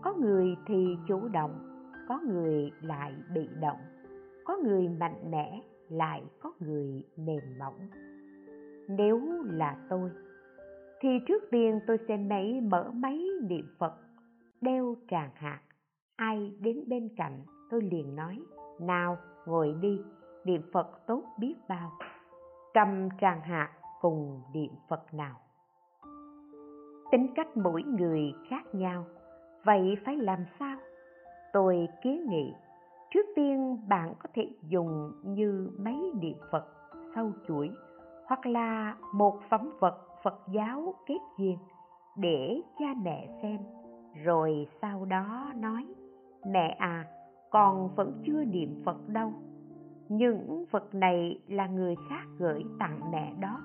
[0.03, 1.59] có người thì chủ động,
[2.09, 3.79] có người lại bị động.
[4.45, 7.79] Có người mạnh mẽ, lại có người mềm mỏng.
[8.89, 10.11] Nếu là tôi,
[11.01, 13.95] thì trước tiên tôi sẽ mấy mở máy niệm phật,
[14.61, 15.61] đeo tràng hạt.
[16.17, 17.41] Ai đến bên cạnh,
[17.71, 18.39] tôi liền nói,
[18.81, 20.01] nào, ngồi đi,
[20.45, 21.93] niệm phật tốt biết bao.
[22.75, 23.71] Cầm tràng hạt
[24.01, 25.37] cùng niệm phật nào.
[27.11, 29.07] Tính cách mỗi người khác nhau
[29.69, 30.77] vậy phải làm sao?
[31.53, 32.55] Tôi kiến nghị,
[33.11, 36.67] trước tiên bạn có thể dùng như mấy niệm phật
[37.15, 37.71] sâu chuỗi,
[38.27, 41.59] hoặc là một phẩm vật phật giáo kết duyên
[42.17, 43.59] để cha mẹ xem,
[44.25, 45.87] rồi sau đó nói,
[46.47, 47.05] mẹ à
[47.51, 49.33] còn vẫn chưa niệm phật đâu.
[50.09, 53.61] Những vật này là người khác gửi tặng mẹ đó.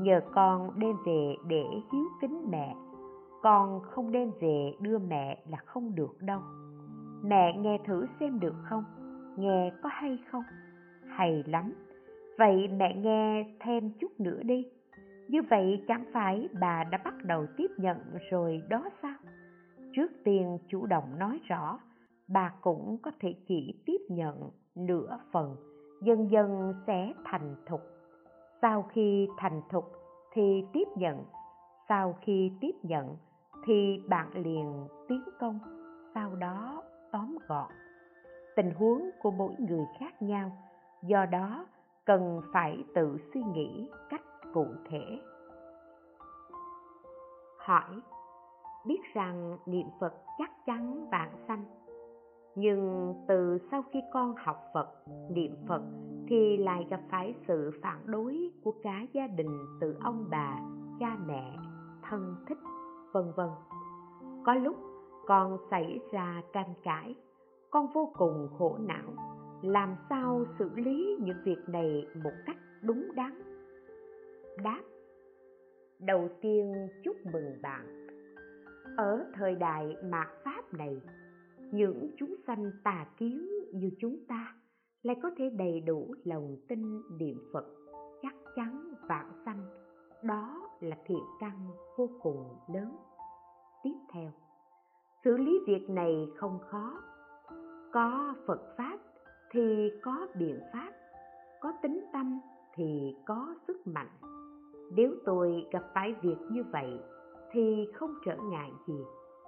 [0.00, 2.74] Nhờ con đem về để hiếu kính mẹ
[3.42, 6.40] con không đem về đưa mẹ là không được đâu.
[7.22, 8.84] Mẹ nghe thử xem được không?
[9.36, 10.44] Nghe có hay không?
[11.06, 11.74] Hay lắm.
[12.38, 14.66] Vậy mẹ nghe thêm chút nữa đi.
[15.28, 17.98] Như vậy chẳng phải bà đã bắt đầu tiếp nhận
[18.30, 19.16] rồi đó sao?
[19.92, 21.78] Trước tiên chủ động nói rõ,
[22.28, 25.56] bà cũng có thể chỉ tiếp nhận nửa phần,
[26.02, 27.80] dần dần sẽ thành thục.
[28.62, 29.84] Sau khi thành thục
[30.32, 31.24] thì tiếp nhận,
[31.88, 33.16] sau khi tiếp nhận
[33.68, 35.58] thì bạn liền tiến công,
[36.14, 37.72] sau đó tóm gọn.
[38.56, 40.52] Tình huống của mỗi người khác nhau,
[41.02, 41.66] do đó
[42.04, 44.22] cần phải tự suy nghĩ cách
[44.54, 45.20] cụ thể.
[47.58, 48.00] Hỏi,
[48.86, 51.64] biết rằng niệm phật chắc chắn bạn sanh,
[52.54, 54.88] nhưng từ sau khi con học phật,
[55.30, 55.82] niệm phật
[56.28, 60.58] thì lại gặp phải sự phản đối của cả gia đình từ ông bà,
[61.00, 61.56] cha mẹ,
[62.02, 62.58] thân thích
[63.12, 63.48] vân vân.
[64.46, 64.76] Có lúc
[65.26, 67.14] con xảy ra tranh cãi,
[67.70, 69.14] con vô cùng khổ não,
[69.62, 73.42] làm sao xử lý những việc này một cách đúng đắn?
[74.64, 74.82] Đáp,
[75.98, 78.06] đầu tiên chúc mừng bạn.
[78.96, 81.00] Ở thời đại mạt pháp này,
[81.72, 84.54] những chúng sanh tà kiến như chúng ta
[85.02, 87.64] lại có thể đầy đủ lòng tin niệm phật
[88.22, 89.66] chắc chắn vạn sanh.
[90.22, 92.96] Đó là thiện căn vô cùng lớn.
[93.82, 94.30] Tiếp theo,
[95.24, 96.94] xử lý việc này không khó.
[97.92, 98.98] Có phật pháp
[99.50, 100.92] thì có biện pháp,
[101.60, 102.40] có tính tâm
[102.74, 104.10] thì có sức mạnh.
[104.92, 107.00] Nếu tôi gặp phải việc như vậy
[107.52, 108.98] thì không trở ngại gì.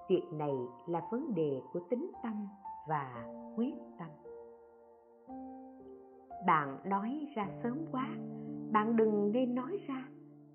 [0.08, 0.54] Việc này
[0.86, 2.46] là vấn đề của tính tâm
[2.88, 3.24] và
[3.56, 4.08] quyết tâm.
[6.46, 8.08] Bạn nói ra sớm quá,
[8.72, 10.08] bạn đừng nên nói ra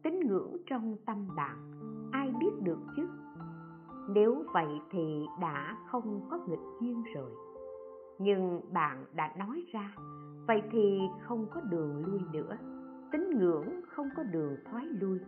[0.06, 1.72] tín ngưỡng trong tâm bạn,
[2.12, 3.08] ai biết được chứ?
[4.10, 7.32] Nếu vậy thì đã không có nghịch duyên rồi.
[8.20, 9.96] Nhưng bạn đã nói ra,
[10.48, 12.58] vậy thì không có đường lui nữa,
[13.12, 15.20] tín ngưỡng không có đường thoái lui.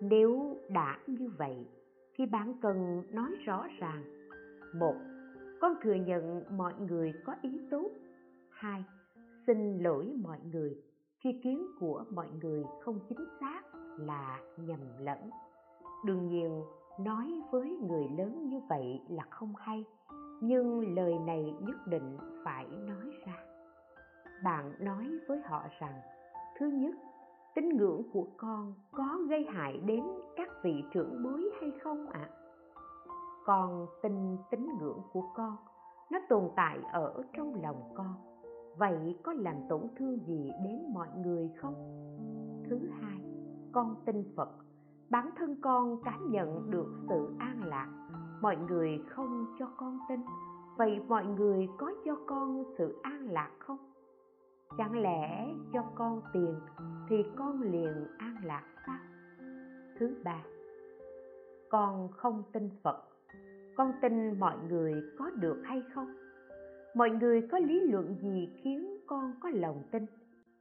[0.00, 1.66] Nếu đã như vậy,
[2.14, 4.02] thì bạn cần nói rõ ràng.
[4.74, 4.94] Một,
[5.60, 7.90] con thừa nhận mọi người có ý tốt.
[8.50, 8.84] Hai,
[9.46, 10.82] xin lỗi mọi người
[11.18, 13.62] khi kiến của mọi người không chính xác
[13.98, 15.30] là nhầm lẫn.
[16.04, 16.64] Đương nhiên,
[17.00, 19.84] nói với người lớn như vậy là không hay,
[20.40, 23.34] nhưng lời này nhất định phải nói ra.
[24.44, 26.00] Bạn nói với họ rằng,
[26.58, 26.94] thứ nhất,
[27.54, 30.04] tín ngưỡng của con có gây hại đến
[30.36, 32.28] các vị trưởng bối hay không ạ?
[32.32, 32.38] À?
[33.48, 35.56] con tin tín ngưỡng của con,
[36.10, 38.14] nó tồn tại ở trong lòng con.
[38.76, 41.74] Vậy có làm tổn thương gì đến mọi người không?
[42.68, 43.27] Thứ hai
[43.72, 44.48] con tin phật.
[45.10, 47.88] Bản thân con cảm nhận được sự an lạc.
[48.40, 50.20] Mọi người không cho con tin.
[50.76, 53.78] Vậy mọi người có cho con sự an lạc không?
[54.78, 56.54] Chẳng lẽ cho con tiền
[57.08, 58.98] thì con liền an lạc sao?
[59.98, 60.42] Thứ ba,
[61.70, 63.04] con không tin phật.
[63.76, 66.14] Con tin mọi người có được hay không?
[66.94, 70.06] Mọi người có lý luận gì khiến con có lòng tin?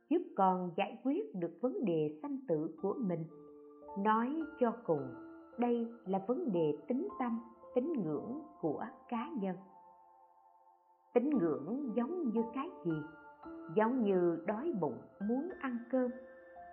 [0.09, 3.23] Giúp con giải quyết được vấn đề sanh tử của mình.
[3.97, 5.13] Nói cho cùng,
[5.57, 7.39] đây là vấn đề tính tâm
[7.75, 9.55] tín ngưỡng của cá nhân.
[11.13, 12.93] Tín ngưỡng giống như cái gì?
[13.75, 14.97] Giống như đói bụng,
[15.27, 16.11] muốn ăn cơm.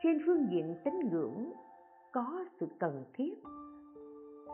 [0.03, 1.53] Trên phương diện tín ngưỡng,
[2.13, 3.35] có sự cần thiết.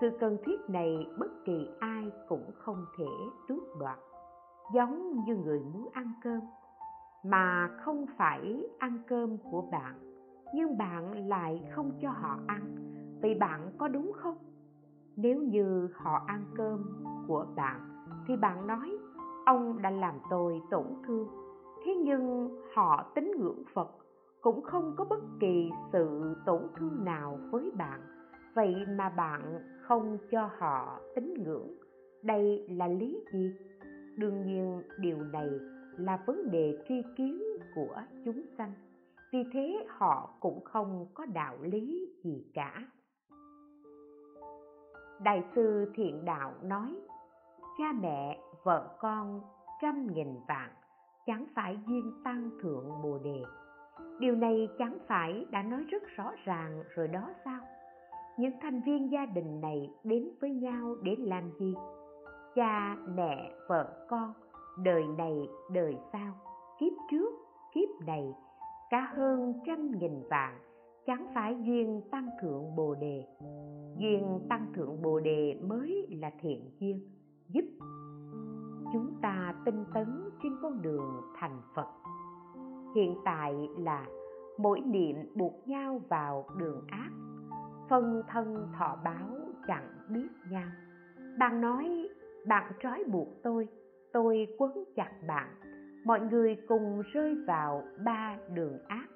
[0.01, 3.05] Sự cần thiết này bất kỳ ai cũng không thể
[3.49, 3.99] tước đoạt.
[4.75, 6.41] Giống như người muốn ăn cơm
[7.25, 9.95] mà không phải ăn cơm của bạn,
[10.55, 12.77] nhưng bạn lại không cho họ ăn.
[13.23, 14.37] Vậy bạn có đúng không?
[15.17, 17.81] Nếu như họ ăn cơm của bạn,
[18.27, 18.99] thì bạn nói,
[19.47, 21.29] ông đã làm tôi tổn thương.
[21.85, 23.91] Thế nhưng họ tín ngưỡng phật
[24.41, 28.01] cũng không có bất kỳ sự tổn thương nào với bạn.
[28.55, 31.69] Vậy mà bạn không cho họ tín ngưỡng.
[32.23, 33.53] Đây là lý gì?
[34.17, 35.49] Đương nhiên điều này
[35.97, 37.43] là vấn đề tri kiến
[37.75, 38.73] của chúng sanh.
[39.33, 42.85] Vì thế họ cũng không có đạo lý gì cả.
[45.23, 46.97] Đại sư thiện đạo nói,
[47.79, 49.41] cha mẹ, vợ con,
[49.83, 50.71] trăm nghìn vạn,
[51.27, 53.43] chẳng phải duyên tăng thượng bồ đề.
[54.21, 57.61] Điều này chẳng phải đã nói rất rõ ràng rồi đó sao?
[58.39, 61.75] Những thành viên gia đình này đến với nhau để làm gì?
[62.55, 64.33] Cha mẹ, vợ con
[64.79, 66.35] đời này, đời sau,
[66.81, 67.35] kiếp trước,
[67.75, 68.35] kiếp này,
[68.91, 70.59] cả hơn trăm nghìn vạn,
[71.07, 73.25] chẳng phải duyên tăng thượng bồ đề.
[73.97, 77.01] Duyên tăng thượng bồ đề mới là thiện duyên,
[77.49, 77.65] giúp
[78.93, 81.89] chúng ta tinh tấn trên con đường thành phật.
[82.95, 84.07] Hiện tại là
[84.59, 87.11] mỗi niệm buộc nhau vào đường ác,
[87.89, 89.29] phân thân thọ báo
[89.67, 90.69] chẳng biết nhau.
[91.39, 92.09] Bạn nói,
[92.47, 93.69] bạn trói buộc tôi
[94.13, 95.49] tôi quấn chặt bạn.
[96.05, 99.07] Mọi người cùng rơi vào ba đường ác.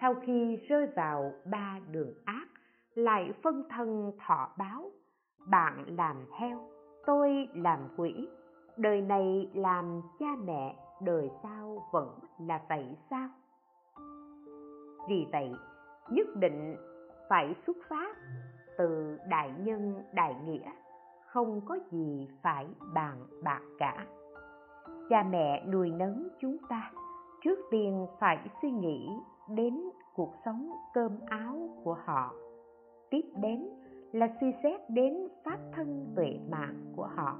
[0.00, 2.46] Sau khi rơi vào ba đường ác,
[2.94, 4.90] lại phân thân thọ báo.
[5.46, 6.68] Bạn làm heo,
[7.06, 8.28] tôi làm quỷ.
[8.76, 13.28] Đời này làm cha mẹ, đời sau vẫn là vậy sao?
[15.08, 15.50] Vì vậy,
[16.10, 16.76] nhất định
[17.28, 18.16] phải xuất phát
[18.78, 20.72] từ đại nhân, đại nghĩa.
[21.26, 24.06] Không có gì phải bàn bạc cả
[25.08, 26.90] cha mẹ nuôi nấng chúng ta,
[27.44, 29.08] trước tiên phải suy nghĩ
[29.48, 29.80] đến
[30.14, 32.34] cuộc sống cơm áo của họ.
[33.10, 33.68] Tiếp đến
[34.12, 37.38] là suy xét đến pháp thân tuệ mạng của họ.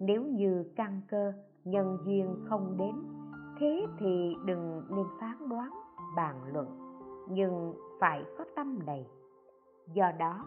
[0.00, 1.32] Nếu như căn cơ,
[1.64, 2.94] nhân duyên không đến,
[3.60, 5.70] thế thì đừng nên phán đoán,
[6.16, 6.66] bàn luận,
[7.28, 9.06] nhưng phải có tâm đầy.
[9.94, 10.44] do đó,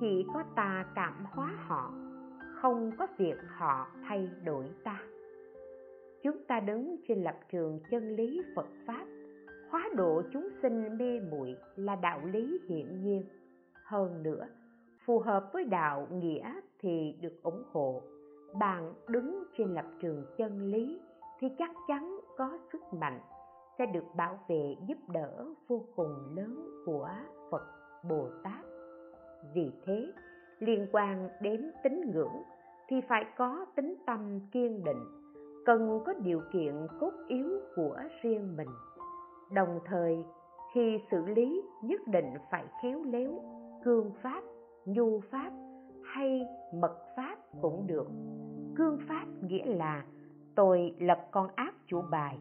[0.00, 1.92] chỉ có ta cảm hóa họ,
[2.60, 4.98] không có việc họ thay đổi ta
[6.22, 9.06] chúng ta đứng trên lập trường chân lý phật pháp.
[9.70, 13.24] Hóa độ chúng sinh mê muội là đạo lý hiển nhiên.
[13.84, 14.46] Hơn nữa,
[15.04, 18.02] phù hợp với đạo nghĩa thì được ủng hộ.
[18.60, 21.00] Bạn đứng trên lập trường chân lý
[21.40, 23.20] thì chắc chắn có sức mạnh,
[23.78, 27.10] sẽ được bảo vệ giúp đỡ vô cùng lớn của
[27.50, 27.62] phật
[28.08, 28.64] bồ tát.
[29.54, 30.12] Vì thế,
[30.58, 32.42] liên quan đến tín ngưỡng
[32.88, 35.21] thì phải có tính tâm kiên định
[35.64, 38.68] cần có điều kiện cốt yếu của riêng mình.
[39.50, 40.24] Đồng thời,
[40.74, 43.42] khi xử lý, nhất định phải khéo léo,
[43.84, 44.42] cương pháp,
[44.84, 45.52] nhu pháp
[46.04, 48.06] hay mật pháp cũng được.
[48.76, 50.04] Cương pháp nghĩa là
[50.54, 52.38] tôi lập con ác chủ bài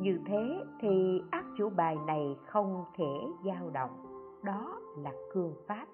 [0.00, 3.90] như thế thì ác chủ bài này không thể dao động.
[4.44, 5.86] Đó là cương pháp.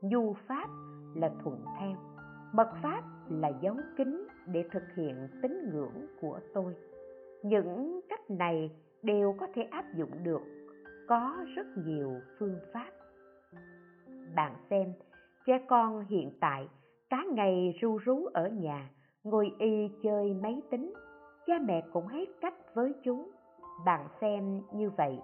[0.00, 0.68] Nhu pháp
[1.14, 1.96] là thuận theo
[2.54, 6.74] mật pháp là dấu kính để thực hiện tín ngưỡng của tôi.
[7.42, 8.70] Những cách này
[9.02, 10.42] đều có thể áp dụng được.
[11.08, 12.90] Có rất nhiều phương pháp.
[14.34, 14.92] Bạn xem,
[15.46, 16.68] trẻ con hiện tại,
[17.10, 18.90] cả ngày ru rú ở nhà,
[19.24, 20.92] ngồi y chơi máy tính.
[21.46, 23.30] Cha mẹ cũng hết cách với chúng.
[23.84, 25.18] Bạn xem như vậy,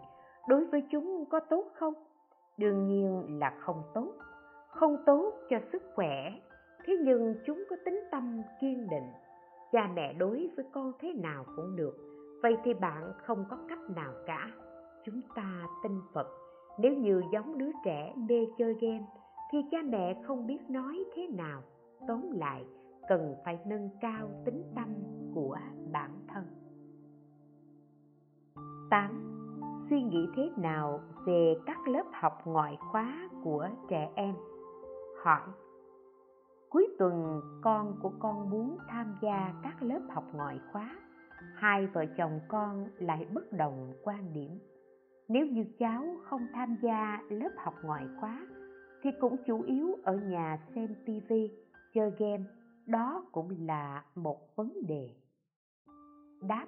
[0.49, 1.95] đối với chúng có tốt không?
[2.59, 4.12] Đương nhiên là không tốt.
[4.68, 6.33] Không tốt cho sức khỏe
[6.85, 9.11] thế nhưng chúng có tính tâm kiên định.
[9.72, 11.97] Cha mẹ đối với con thế nào cũng được.
[12.43, 14.51] Vậy thì bạn không có cách nào cả.
[15.05, 16.26] Chúng ta tin phật.
[16.78, 19.05] Nếu như giống đứa trẻ mê chơi game,
[19.53, 21.62] thì cha mẹ không biết nói thế nào.
[22.09, 22.64] Tóm lại,
[23.09, 24.89] cần phải nâng cao tính tâm
[25.35, 25.57] của
[25.93, 26.45] bản thân.
[28.91, 29.37] 8.
[29.91, 34.35] Suy nghĩ thế nào về các lớp học ngoại khóa của trẻ em?
[35.22, 35.41] Hỏi.
[36.71, 40.97] Cuối tuần con của con muốn tham gia các lớp học ngoại khóa.
[41.55, 44.59] Hai vợ chồng con lại bất đồng quan điểm.
[45.29, 48.47] Nếu như cháu không tham gia lớp học ngoại khóa
[49.03, 51.51] Thì cũng chủ yếu ở nhà xem tivi,
[51.95, 52.45] chơi game.
[52.87, 55.11] Đó cũng là một vấn đề.
[56.43, 56.66] Đáp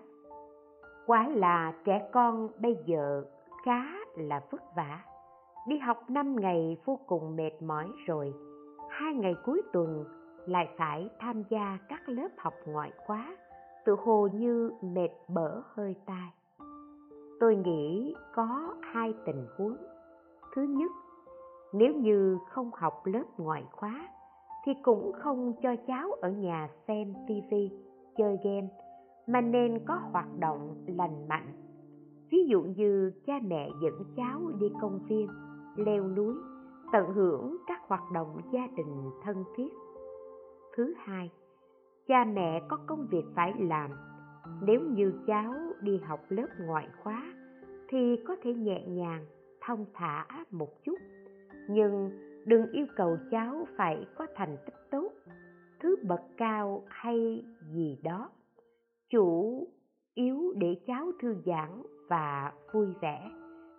[1.06, 3.24] Quả là trẻ con bây giờ
[3.64, 3.84] khá
[4.16, 5.04] là vất vả.
[5.68, 8.34] Đi học 5 ngày vô cùng mệt mỏi rồi
[8.92, 10.04] hai ngày cuối tuần
[10.46, 13.36] lại phải tham gia các lớp học ngoại khóa,
[13.84, 16.30] tự hồ như mệt bở hơi tai.
[17.40, 19.76] Tôi nghĩ có hai tình huống.
[20.54, 20.90] Thứ nhất,
[21.72, 24.08] nếu như không học lớp ngoại khóa
[24.64, 27.70] thì cũng không cho cháu ở nhà xem tivi
[28.16, 28.68] chơi game,
[29.26, 31.52] mà nên có hoạt động lành mạnh.
[32.30, 35.28] Ví dụ như cha mẹ dẫn cháu đi công viên,
[35.76, 36.34] leo núi
[36.92, 39.72] tận hưởng các hoạt động gia đình thân thiết.
[40.76, 41.30] Thứ hai,
[42.06, 43.90] cha mẹ có công việc phải làm.
[44.62, 47.32] Nếu như cháu đi học lớp ngoại khóa
[47.88, 49.26] thì có thể nhẹ nhàng,
[49.60, 50.98] thông thả một chút.
[51.68, 52.10] Nhưng
[52.46, 55.12] đừng yêu cầu cháu phải có thành tích tốt,
[55.80, 58.30] thứ bậc cao hay gì đó.
[59.10, 59.66] Chủ
[60.14, 63.30] yếu để cháu thư giãn và vui vẻ,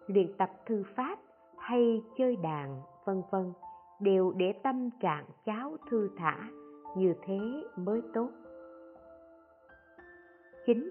[0.07, 1.19] luyện tập thư pháp
[1.63, 3.53] hay chơi đàn vân vân
[3.99, 6.49] đều để tâm trạng cháu thư thả
[6.97, 7.39] như thế
[7.75, 8.29] mới tốt
[10.65, 10.89] Chín,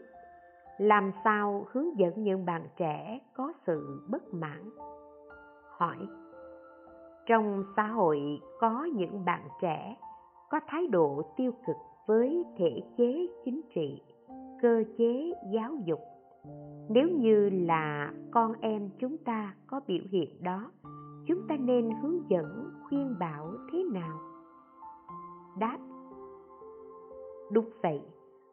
[0.78, 4.70] Làm sao hướng dẫn những bạn trẻ có sự bất mãn?
[5.70, 5.96] Hỏi
[7.26, 9.96] Trong xã hội có những bạn trẻ
[10.50, 14.02] có thái độ tiêu cực với thể chế chính trị,
[14.62, 16.00] cơ chế giáo dục.
[16.88, 20.70] Nếu như là con em chúng ta có biểu hiện đó,
[21.26, 24.18] chúng ta nên hướng dẫn khuyên bảo thế nào?
[25.58, 25.78] Đáp
[27.52, 28.00] Đúng vậy,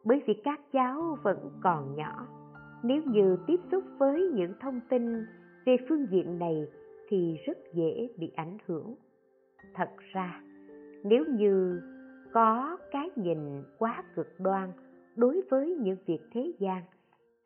[0.04, 2.26] bởi vì các cháu vẫn còn nhỏ
[2.82, 5.26] nếu như tiếp xúc với những thông tin
[5.66, 6.66] về phương diện này
[7.08, 8.94] thì rất dễ bị ảnh hưởng
[9.74, 10.42] thật ra
[11.04, 11.80] nếu như
[12.32, 14.72] có cái nhìn quá cực đoan
[15.16, 16.82] đối với những việc thế gian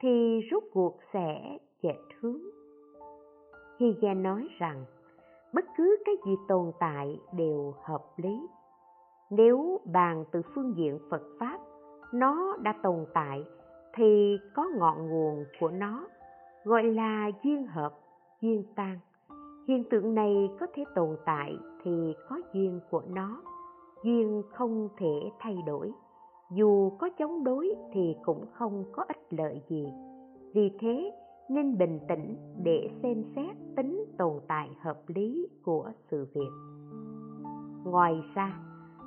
[0.05, 2.40] thì rốt cuộc sẽ chệch hướng
[3.78, 4.84] Higa nói rằng,
[5.52, 8.46] bất cứ cái gì tồn tại đều hợp lý.
[9.30, 11.59] Nếu bàn từ phương diện phật pháp,
[12.12, 13.44] nó đã tồn tại,
[13.94, 16.07] thì có ngọn nguồn của nó,
[16.64, 17.94] gọi là duyên hợp,
[18.40, 18.98] duyên tan.
[19.68, 23.42] Hiện tượng này có thể tồn tại thì có duyên của nó.
[24.02, 25.92] Duyên không thể thay đổi
[26.55, 29.86] dù có chống đối thì cũng không có ích lợi gì.
[30.55, 31.12] Vì thế,
[31.50, 36.50] nên bình tĩnh để xem xét tính tồn tại hợp lý của sự việc.
[37.84, 38.61] Ngoài ra,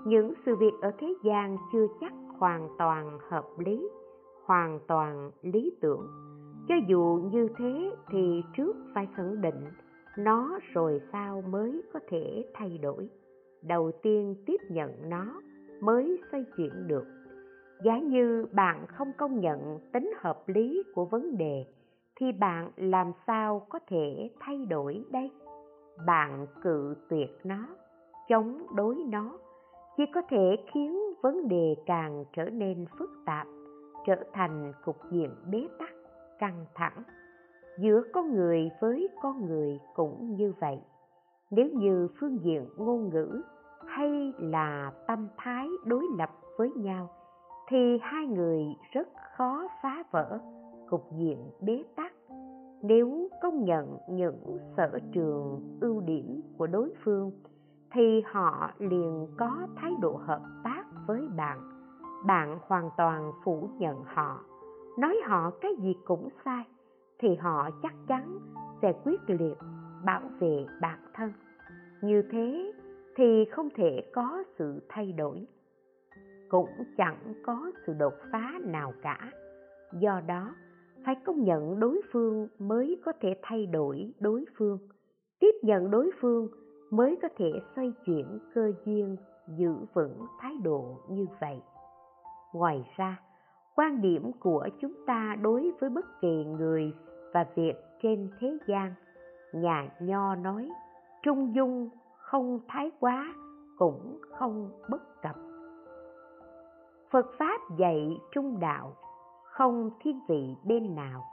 [0.05, 3.89] những sự việc ở thế gian chưa chắc hoàn toàn hợp lý,
[4.45, 6.07] hoàn toàn lý tưởng.
[6.67, 9.65] Cho dù như thế thì trước phải khẳng định
[10.17, 13.09] nó rồi sau mới có thể thay đổi.
[13.61, 15.41] Đầu tiên tiếp nhận nó
[15.81, 17.05] mới xoay chuyển được
[17.83, 21.65] giá như bạn không công nhận tính hợp lý của vấn đề,
[22.15, 25.31] thì bạn làm sao có thể thay đổi đây?
[26.05, 27.67] Bạn cự tuyệt nó,
[28.27, 29.37] chống đối nó,
[29.97, 33.47] chỉ có thể khiến vấn đề càng trở nên phức tạp,
[34.05, 35.89] trở thành cục diện bế tắc,
[36.39, 37.03] căng thẳng.
[37.79, 40.79] Giữa con người với con người cũng như vậy.
[41.51, 43.41] Nếu như phương diện ngôn ngữ
[43.87, 47.09] hay là tâm thái đối lập với nhau
[47.67, 49.07] thì hai người rất
[49.37, 50.39] khó phá vỡ
[50.89, 52.13] cục diện bế tắc
[52.81, 57.31] nếu công nhận những sở trường ưu điểm của đối phương,
[57.91, 61.59] thì họ liền có thái độ hợp tác với bạn.
[62.25, 64.39] Bạn hoàn toàn phủ nhận họ,
[64.99, 66.63] nói họ cái gì cũng sai,
[67.19, 68.39] thì họ chắc chắn
[68.81, 69.57] sẽ quyết liệt
[70.05, 71.33] bảo vệ bản thân.
[72.01, 72.73] Như thế
[73.15, 75.47] thì không thể có sự thay đổi
[76.49, 79.31] cũng chẳng có sự đột phá nào cả.
[79.93, 80.55] Do đó,
[81.05, 84.79] phải công nhận đối phương mới có thể thay đổi đối phương.
[85.39, 86.47] Tiếp nhận đối phương
[86.91, 89.15] mới có thể xoay chuyển cơ duyên,
[89.47, 91.61] giữ vững thái độ như vậy.
[92.53, 93.19] Ngoài ra,
[93.75, 96.93] quan điểm của chúng ta đối với bất kỳ người
[97.33, 98.93] và việc trên thế gian,
[99.53, 100.69] nhà nho nói,
[101.23, 103.33] trung dung không thái quá,
[103.77, 105.35] cũng không bất cập
[107.11, 108.93] phật pháp dạy trung đạo,
[109.43, 111.23] không thiên vị bên nào.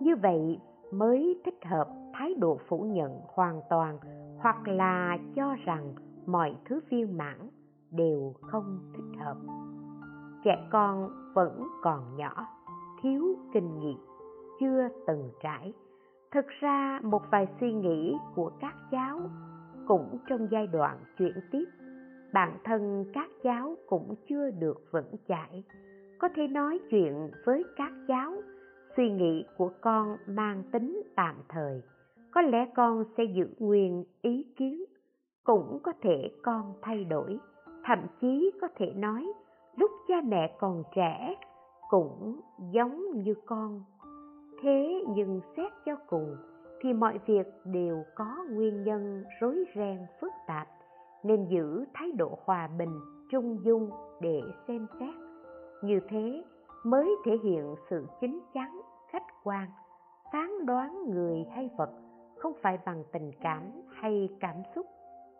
[0.00, 0.60] Như vậy
[0.92, 3.98] mới thích hợp thái độ phủ nhận hoàn toàn
[4.38, 5.94] hoặc là cho rằng
[6.26, 7.48] mọi thứ viên mãn
[7.90, 9.36] đều không thích hợp.
[10.44, 12.46] Trẻ con vẫn còn nhỏ,
[13.02, 13.98] thiếu kinh nghiệm,
[14.60, 15.72] chưa từng trải.
[16.30, 19.20] Thực ra một vài suy nghĩ của các cháu
[19.88, 21.64] cũng trong giai đoạn chuyển tiếp
[22.32, 25.64] bản thân các cháu cũng chưa được vững chãi.
[26.18, 28.32] Có thể nói chuyện với các cháu,
[28.96, 31.82] suy nghĩ của con mang tính tạm thời.
[32.30, 34.84] Có lẽ con sẽ giữ nguyên ý kiến,
[35.44, 37.38] cũng có thể con thay đổi.
[37.84, 39.32] Thậm chí có thể nói,
[39.76, 41.34] lúc cha mẹ còn trẻ,
[41.90, 42.40] cũng
[42.72, 43.82] giống như con.
[44.62, 46.36] Thế nhưng xét cho cùng,
[46.80, 50.68] thì mọi việc đều có nguyên nhân rối ren phức tạp
[51.24, 53.00] nên giữ thái độ hòa bình,
[53.30, 53.90] trung dung
[54.20, 55.14] để xem xét.
[55.82, 56.44] Như thế
[56.84, 58.80] mới thể hiện sự chính chắn,
[59.12, 59.68] khách quan,
[60.32, 61.90] phán đoán người hay vật
[62.36, 63.62] không phải bằng tình cảm
[63.92, 64.86] hay cảm xúc.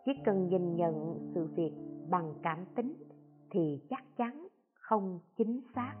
[0.05, 1.73] Chỉ cần nhìn nhận sự việc
[2.09, 2.93] bằng cảm tính
[3.51, 5.93] thì chắc chắn không chính xác.